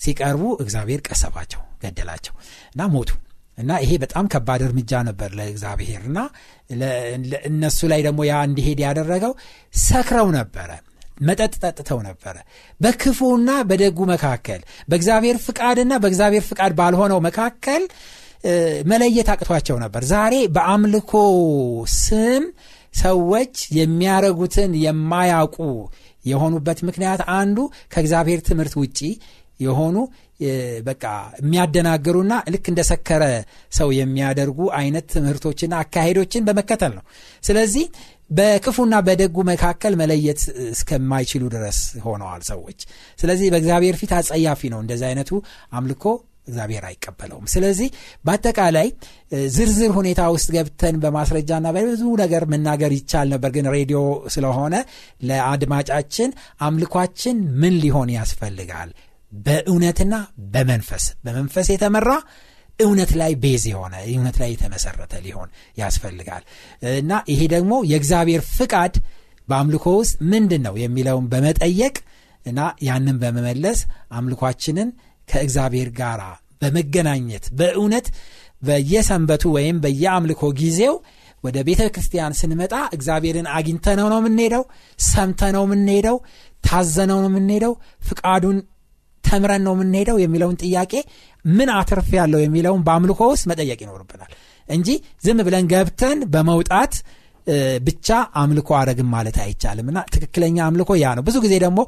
ሲቀርቡ 0.00 0.42
እግዚአብሔር 0.64 1.00
ቀሰፋቸው፣ 1.08 1.62
ገደላቸው 1.82 2.34
እና 2.72 2.86
ሞቱ። 2.94 3.10
እና 3.58 3.70
ይሄ 3.82 3.92
በጣም 4.02 4.26
ከባድ 4.32 4.60
እርምጃ 4.66 5.00
ነበር 5.08 5.30
ለእግዚአብሔር 5.38 6.02
እና 6.08 6.18
እነሱ 7.50 7.80
ላይ 7.92 8.00
ደግሞ 8.06 8.20
ያ 8.28 8.36
እንዲሄድ 8.48 8.80
ያደረገው 8.84 9.32
ሰክረው 9.84 10.28
ነበረ 10.38 10.70
መጠጥ 11.20 11.54
ጠጥተው 11.62 12.00
ነበረ። 12.06 12.36
በክፉና 12.80 13.50
በደጉ 13.68 13.98
መካከል 14.12 14.60
በእግዚአብሔር 14.90 15.36
ፍቃድና 15.46 15.92
በእግዚአብሔር 16.02 16.44
ፍቃድ 16.50 16.72
ባልሆነው 16.78 17.20
መካከል 17.26 17.82
መለየት 18.90 19.28
አቅቷቸው 19.32 19.76
ነበር። 19.84 20.02
ዛሬ 20.10 20.34
በአምልኮ 20.56 21.12
ስም 21.98 22.44
ሰዎች 22.94 23.54
የሚያረጉትን 23.78 24.70
የማያውቁ 24.84 25.58
የሆኑበት 26.24 26.78
ምክንያት 26.88 27.20
አንዱ 27.38 27.58
ከእግዚአብሔር 27.92 28.40
ትምህርት 28.48 28.74
ውጪ 28.80 28.98
የሆኑ 29.60 29.96
በቃ 30.86 31.04
የሚያደናግሩና 31.40 32.32
ልክ 32.52 32.66
እንደሰከረ 32.72 33.24
ሰው 33.72 33.88
የሚያደርጉ 33.96 34.68
አይነት 34.78 35.06
ትምህርቶችና 35.14 35.74
አካሄዶችን 35.82 36.46
በመከተል 36.48 36.92
ነው። 36.98 37.04
ስለዚህ 37.42 37.86
በክፉና 38.30 38.94
በደጉ 39.06 39.36
መካከል 39.50 39.92
መለየት 40.00 40.40
እስከማይችሉ 40.72 41.44
ድረስ 41.54 41.78
ሆነዋል 42.06 42.42
ሰዎች። 42.50 42.80
ስለዚህ 43.18 43.46
በእግዚአብሔር 43.52 43.96
ፊት 44.00 44.12
አጸያፊ 44.18 44.70
ነው። 44.74 44.80
እንደዚህ 44.84 45.06
አይነቱ 45.08 45.30
አምልኮ 45.72 46.04
እግዚአብሔር 46.48 46.84
አይቀበለውም። 46.88 47.46
ስለዚህ 47.52 47.88
በአጠቃላይ 48.24 48.86
ዝርዝር 49.54 49.90
ሁኔታ 49.96 50.20
ውስጥ 50.34 50.48
ገብተን 50.54 50.96
በማስረጃና 51.02 51.66
በብዙ 51.76 52.02
ነገር 52.22 52.44
መናገር 52.52 52.92
ይቻል 52.96 53.28
ነበር 53.34 53.50
ግን 53.56 53.66
ሬዲዮ 53.74 54.00
ስለሆነ 54.34 54.74
ለአድማጫችን 55.28 56.30
አምልኳችን 56.60 57.36
ምን 57.60 57.76
ሊሆን 57.82 58.10
ያስፈልጋል 58.16 58.90
በእውነትና 59.32 60.14
በመንፈስ። 60.52 61.04
በመንፈስ 61.24 61.66
የተመራ 61.72 62.10
እውነት 62.78 63.12
ላይ 63.20 63.32
ቤዝ 63.42 63.62
የሆነ 63.70 63.94
እውነት 64.10 64.36
ላይ 64.40 64.50
የተመሰረተ 64.52 65.14
ሊሆን 65.24 65.48
ያስፈልጋል። 65.78 66.42
እና 66.98 67.12
ይሄ 67.32 67.40
ደግሞ 67.54 67.72
የእግዚአብሔር 67.90 68.42
ፍቃድ 68.52 68.94
በአምልኮ 69.48 69.86
ውስጥ 70.00 70.16
ምንድን 70.32 70.62
ነው 70.66 70.74
የሚለውን 70.82 71.26
በመጠየቅ 71.32 71.96
እና 72.46 72.60
ያንን 72.86 73.16
በመመለስ 73.22 73.78
አምልኳችንን 74.18 74.88
ከእግዚአብሔር 75.28 75.88
ጋር 75.98 76.20
በመገናኘት 76.62 77.44
በእውነት 77.58 78.06
በየሰንበቱ 78.62 79.44
ወይም 79.56 79.76
በየአምልኮ 79.82 80.42
ጊዜው 80.60 80.94
ወደ 81.44 81.56
ቤተ 81.66 81.82
ክርስቲያን 81.94 82.36
ስንመጣ 82.38 82.74
እግዚአብሔርን 82.96 83.46
አግኝተነው 83.56 84.08
ነው 84.12 84.18
የምንሄደው 84.20 84.62
ሰምተነው 85.08 85.64
የምንሄደው 85.66 86.16
ታዘነው 86.64 87.18
ነው 87.24 87.30
የምንሄደው 87.30 87.74
ፍቃዱን 88.08 88.56
ተምረን 89.28 89.62
ነው 89.66 89.74
የምንሄደው 89.76 90.18
የሚለውን 90.22 90.58
ጥያቄ 90.62 90.92
ምን 91.44 91.68
አትርፍ 91.76 92.08
ያለው 92.18 92.40
የሚለውን 92.42 92.82
በአምልኮ 92.86 93.20
ውስጥ 93.32 93.46
መጠየቅ 93.50 93.78
ይኖርብናል 93.84 94.32
እንጂ 94.68 94.88
ዝም 95.24 95.38
ብለን 95.46 95.66
ገብተን 95.70 96.18
በመውጣት 96.32 96.94
ብቻ 97.86 98.08
አምልኮ 98.40 98.68
አረግን 98.78 99.08
ማለት 99.14 99.36
አይቻልም። 99.44 99.86
እና 99.90 99.98
ትክክለኛ 100.14 100.56
አምልኮ 100.66 100.90
ያ 101.00 101.14
ነው። 101.16 101.22
ብዙ 101.28 101.36
ጊዜ 101.44 101.54
ደግሞ 101.64 101.80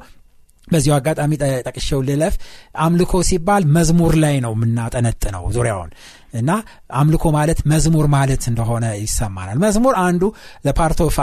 በዚሁ 0.67 0.91
አጋጣሚ 0.95 1.31
ጠቅሼው 1.67 1.99
ልለፍ። 2.07 2.35
አምልኮ 2.77 3.21
ሲባል 3.29 3.63
መዝሙር 3.75 4.13
ላይ 4.23 4.35
ነው 4.45 4.53
የምናጠነጥነው 4.55 5.43
ዙሪያውን። 5.55 5.91
እና 6.33 6.51
አምልኮ 6.93 7.25
ማለት 7.37 7.59
መዝሙር 7.71 8.05
ማለት 8.15 8.43
እንደሆነ 8.51 8.85
ይሰማናል። 9.01 9.57
መዝሙር 9.63 9.95
አንዱ 10.05 10.23
ለ 10.65 10.76
part 10.76 10.99
of 11.07 11.17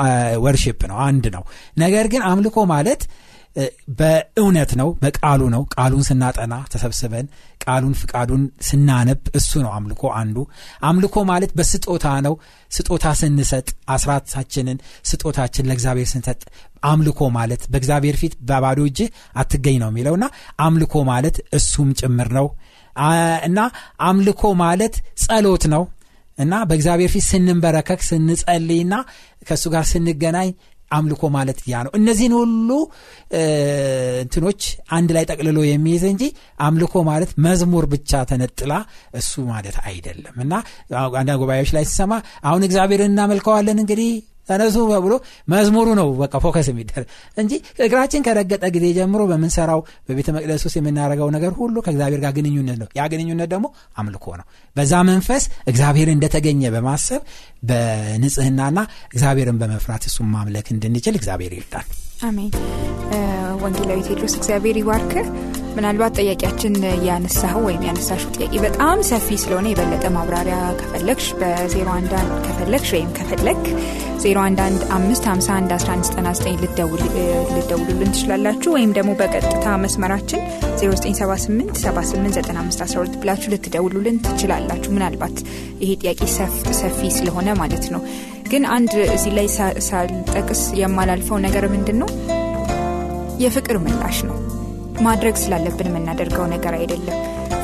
ወርሽፕ 0.45 0.81
ነው 0.91 0.99
አንድ 1.07 1.27
ነው። 1.37 1.45
ነገር 1.79 2.07
ግን 2.15 2.25
አምልኮ 2.31 2.59
ማለት 2.75 3.03
በእውነት 3.99 4.71
ነው 4.81 4.89
በቃሉ 5.03 5.41
ነው። 5.55 5.63
ቃሉን 5.75 6.05
ስናጠና 6.09 6.55
ተሰብስበን 6.73 7.27
ቃሉን 7.65 7.95
ፍቃዱን 8.01 8.43
ስናነብ 8.69 9.21
እሱ 9.39 9.51
ነው 9.65 9.73
አምልኮ 9.77 10.03
አንዱ። 10.21 10.37
አምልኮ 10.85 11.17
ማለት 11.31 11.53
በስጦታ 11.59 12.07
ነው። 12.27 12.35
ስጦታ 12.71 13.07
ስንሰጥ 13.21 13.67
አስራታችንን 13.95 14.79
ስጦታችን 15.11 15.69
ለእግዚአብሔር 15.71 16.09
ስንሰጥ 16.13 16.41
አምልኮ 16.85 17.21
ማለት 17.37 17.63
በእግዚአብሔር 17.73 18.17
ፊት 18.21 18.35
በባዶ 18.49 18.81
እጅ 18.89 19.01
አትገኝ 19.37 19.77
ነው 19.83 19.91
የሚለውና 19.93 20.25
አምልኮ 20.61 21.05
ማለት 21.11 21.39
እሱም 21.59 21.91
ጭምር 22.01 22.31
ነው። 22.39 22.49
እና 23.49 23.59
አምልኮ 24.07 24.43
ማለት 24.63 24.95
ጸሎት 25.23 25.65
ነው። 25.75 25.83
እና 26.39 26.55
በእግዚአብሔር 26.69 27.11
ፊት 27.13 27.25
ስንንበረከክ 27.29 28.01
ስንጸልይና 28.09 28.95
ከእሱ 29.47 29.65
ጋር 29.75 29.85
ስንገናኝ 29.91 30.51
አምልኮ 30.91 31.23
ማለት 31.35 31.59
ያ 31.69 31.83
ነው። 31.87 31.93
እነዚህን 31.99 32.35
ሁሉ 32.39 32.71
እንትኖች 34.23 34.63
አንድ 34.93 35.11
ላይ 35.17 35.25
ጠቅልሎ 35.31 35.59
የሚይዝ 35.67 36.05
እንጂ 36.11 36.25
አምልኮ 36.61 37.03
ማለት 37.09 37.31
መዝሙር 37.47 37.87
ብቻ 37.93 38.21
ተነጥላ 38.31 38.73
እሱ 39.21 39.45
ማለት 39.51 39.77
አይደለም። 39.89 40.37
እና 40.45 40.53
አንዳንድ 41.15 41.39
ጉባኤዎች 41.43 41.73
ላይ 41.77 41.87
ሲሰማ 41.91 42.13
አሁን 42.45 42.65
እግዚአብሔርን 42.69 43.13
እናመልከዋለን 43.13 43.81
እንግዲህ 43.85 44.11
ተነሱ 44.49 44.77
ብሎ 45.05 45.15
መዝሙሩ 45.53 45.89
ነው 45.99 46.09
በቃ 46.21 46.35
focus 46.45 46.69
የሚደረግ 46.71 47.07
እንጂ 47.37 47.53
እግራችን 47.87 48.25
ከረገጠ 48.27 48.65
ጊዜ 48.77 48.87
ጀምሮ 48.99 49.23
በምንሰራው 49.31 49.81
በቤተ 50.09 50.29
መቅደስ 50.37 50.65
ውስጥ 50.67 50.77
የምናደርገው 50.81 51.31
ነገር 51.37 51.53
ሁሉ 51.59 51.77
ከእግዚአብሔር 51.87 52.21
ጋር 52.25 52.35
ግንኙነት 52.39 52.79
ነው። 52.83 52.89
ያ 52.99 53.07
ግንኙነት 53.13 53.51
ደግሞ 53.55 53.67
አምልኮ 53.97 54.27
ነው። 54.41 54.47
በዛ 54.77 54.95
መንፈስ 55.11 55.45
እግዚአብሔር 55.69 56.11
እንደተገኘ 56.15 56.63
በማሰብ 56.75 57.23
በንጽህናና 57.71 58.79
እግዚአብሔርን 59.11 59.59
በመፍራት 59.63 60.05
እሱም 60.11 60.29
ማምለክ 60.37 60.69
እንድንችል 60.75 61.17
እግዚአብሔር 61.19 61.55
ይርዳል 61.59 61.89
አሜን። 62.19 62.53
ወንጌላዊ 63.63 63.99
ቴድሮስ 64.07 64.35
እግዚአብሔር 64.39 64.77
ይባርክ 64.81 65.13
ምናልባት 65.77 66.13
ጥያቄያችን 66.21 66.75
ያነሳኸው 67.09 67.63
ወይም 67.67 67.83
ያነሳሽው 67.89 68.31
ጥያቄ 68.37 68.53
በጣም 68.65 68.99
ሰፊ 69.09 69.29
ስለሆነ 69.43 69.67
የበለጠ 69.71 70.05
ማብራሪያ 70.17 70.57
ከፈለግሽ 70.81 71.27
በ011 71.41 72.15
ከፈለግሽ 72.47 72.91
ወይም 72.97 73.11
ከፈለግ 73.19 73.61
0115511199 74.23 77.05
ልደውሉልን 77.53 78.11
ትችላላችሁ። 78.15 78.71
ወይም 78.77 78.91
ደግሞ 78.99 79.11
በቀጥታ 79.21 79.67
መስመራችን 79.85 80.41
0978789512 80.81 83.15
ብላችሁ 83.23 83.49
ልትደውሉልን 83.55 84.17
ትችላላችሁ። 84.27 84.91
ምናልባት 84.97 85.37
ይሄ 85.83 85.91
ጥያቄ 86.03 86.21
ሰፊ 86.81 87.01
ስለሆነ 87.19 87.49
ማለት 87.63 87.87
ነው 87.95 88.01
ግን 88.51 88.63
አንድ 88.75 88.93
እዚህ 89.15 89.33
ላይ 89.39 89.47
ሳልጠቅስ 89.89 90.63
የማላልፈው 90.81 91.39
ነገር 91.47 91.65
ምንድን 91.73 91.99
ነው 92.03 92.11
የፍቅር 93.41 93.77
ምላሽ 93.83 94.19
ነው። 94.29 94.37
ማድረግ 95.07 95.35
ስላለብን 95.43 95.89
የምናደርገው 95.91 96.47
ነገር 96.53 96.75
አይደለም። 96.79 97.17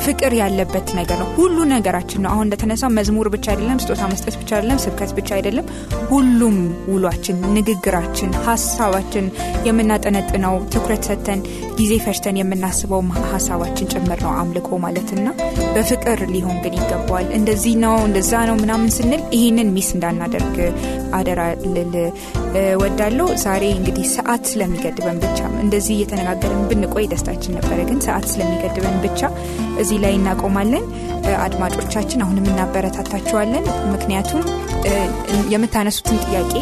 ፍቅር 0.05 0.33
ያለበት 0.39 0.87
ነገር 0.97 1.17
ነው። 1.21 1.29
ሁሉ 1.37 1.57
ነገራችን 1.71 2.21
ነው። 2.23 2.29
አሁን 2.31 2.45
እንደተነሳ 2.47 2.89
መዝሙር 2.97 3.27
ብቻ 3.33 3.45
አይደለም 3.53 3.79
ስጦታ 3.83 4.01
መስጠት 4.11 4.35
ብቻ 4.41 4.49
አይደለም 4.57 4.81
ስብከት 4.83 5.11
ብቻ 5.17 5.29
አይደለም። 5.37 5.65
ሁሉም 6.09 6.57
ውሏችን 6.93 7.37
ንግግራችን 7.55 8.31
ሀሳባችን 8.45 9.25
የምናጠነጥነው 9.67 10.55
ትኩረት 10.73 11.03
ሰተን 11.09 11.41
ጊዜ 11.77 11.93
ፈጅተን 12.03 12.37
የምናስበው 12.39 13.01
ሀሳባችን 13.31 13.89
ጭምር 13.93 14.19
ነው 14.23 14.31
አምልኮ 14.39 14.77
ማለትና 14.83 15.27
በፍቅር 15.75 16.19
ሊሆን 16.33 16.57
ግን 16.63 16.75
ይገባዋል። 16.77 17.27
እንደዚህ 17.37 17.73
ነው 17.83 17.95
እንደዛ 18.07 18.33
ነው 18.49 18.55
ምናምን 18.61 18.89
ስንል 18.95 19.23
ይህንን 19.35 19.71
ሚስ 19.75 19.89
እንዳናደርግ 19.95 20.55
አደራ 21.17 21.41
ልል 21.75 21.95
ወዳለው 22.81 23.27
ዛሬ 23.43 23.63
እንግዲህ 23.77 24.05
ሰዓት 24.15 24.43
ስለሚገድበን 24.51 25.17
ብቻ 25.25 25.39
እንደዚህ 25.63 25.93
እየተነጋገርን 25.97 26.63
ብንቆይ 26.69 27.07
ደስታችን 27.13 27.55
ነበረ 27.57 27.79
ግን 27.89 27.99
ሰዓት 28.07 28.27
ስለሚገድበን 28.33 28.97
ብቻ 29.05 29.21
እዚህ 29.83 29.99
ላይ 30.03 30.13
እናቆማለን 30.19 30.85
አድማጮቻችን 31.43 32.23
አሁንም 32.25 32.45
እናበረታታችኋለን። 32.51 33.63
ምክንያቱም 33.93 34.41
የምታነሱትን 35.53 36.17
ጥያቄ 36.25 36.53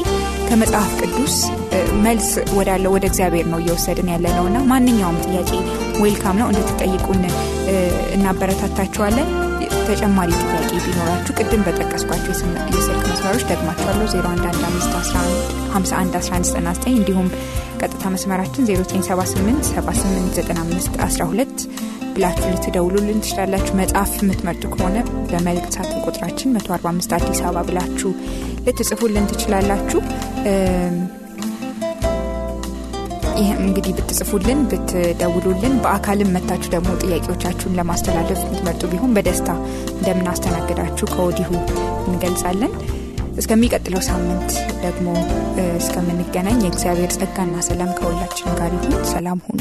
ከመጽሐፍ 0.47 0.91
ቅዱስ 1.01 1.35
መልስ 2.05 2.27
ወዳለው 2.57 2.91
ወደ 2.95 3.05
እግዚአብሔር 3.11 3.45
ነው 3.51 3.59
እየወሰድን 3.61 4.09
ያለ 4.13 4.25
ነው 4.37 4.45
እና 4.49 4.57
ማንኛውም 4.71 5.17
ጥያቄ 5.25 5.51
ዌልካም 6.03 6.35
ነው 6.41 6.47
እንድትጠይቁን 6.51 7.21
እናበረታታችኋለን። 8.15 9.29
ተጨማሪ 9.87 10.29
ጥያቄ 10.43 10.69
ቢኖራችሁ 10.85 11.33
ቅድም 11.39 11.61
በጠቀስኳቸው 11.65 12.31
የስልክ 12.73 13.03
መስመሮች 13.09 13.43
ደግማችኋለሁ። 13.49 14.05
0115511199 14.13 16.87
እንዲሁም 16.93 17.27
ቀጥታ 17.81 18.03
መስመራችን 18.13 18.63
0978789512 18.67 21.57
ብላችሁ 22.15 22.47
ልትደውሉልን 22.53 23.19
ትችላላችሁ። 23.23 23.73
መጽሐፍ 23.79 24.11
የምትመርጡ 24.19 24.63
ከሆነ 24.73 24.97
በመልእክት 25.29 25.73
ሳጥን 25.77 26.01
ቁጥራችን 26.07 26.53
145 26.57 27.15
አዲስ 27.17 27.41
አበባ 27.43 27.63
ብላችሁ 27.69 28.11
ልትጽፉልን 28.67 29.25
ትችላላችሁ። 29.31 30.01
ይህም 33.39 33.61
እንግዲህ 33.63 33.93
ብትጽፉልን 33.97 34.59
ብትደውሉልን 34.71 35.75
በአካልም 35.83 36.33
መታችሁ 36.35 36.69
ደግሞ 36.73 36.89
ጥያቄዎቻችሁን 37.03 37.77
ለማስተላለፍ 37.79 38.41
የምትመርጡ 38.43 38.83
ቢሆን 38.91 39.15
በደስታ 39.15 39.49
እንደምናስተናግዳችሁ 39.95 41.07
ከወዲሁ 41.13 41.49
እንገልጻለን። 42.07 42.73
እስከሚቀጥለው 43.37 44.01
ሳምንት 44.07 44.51
ደግሞ 44.83 45.07
እስከምንገናኝ 45.79 46.59
የእግዚአብሔር 46.63 47.13
ጸጋና 47.17 47.55
ሰላም 47.69 47.91
ከሁላችን 47.97 48.55
ጋር 48.59 48.71
ይሁን። 48.77 49.03
ሰላም 49.13 49.39
ሁኑ 49.47 49.59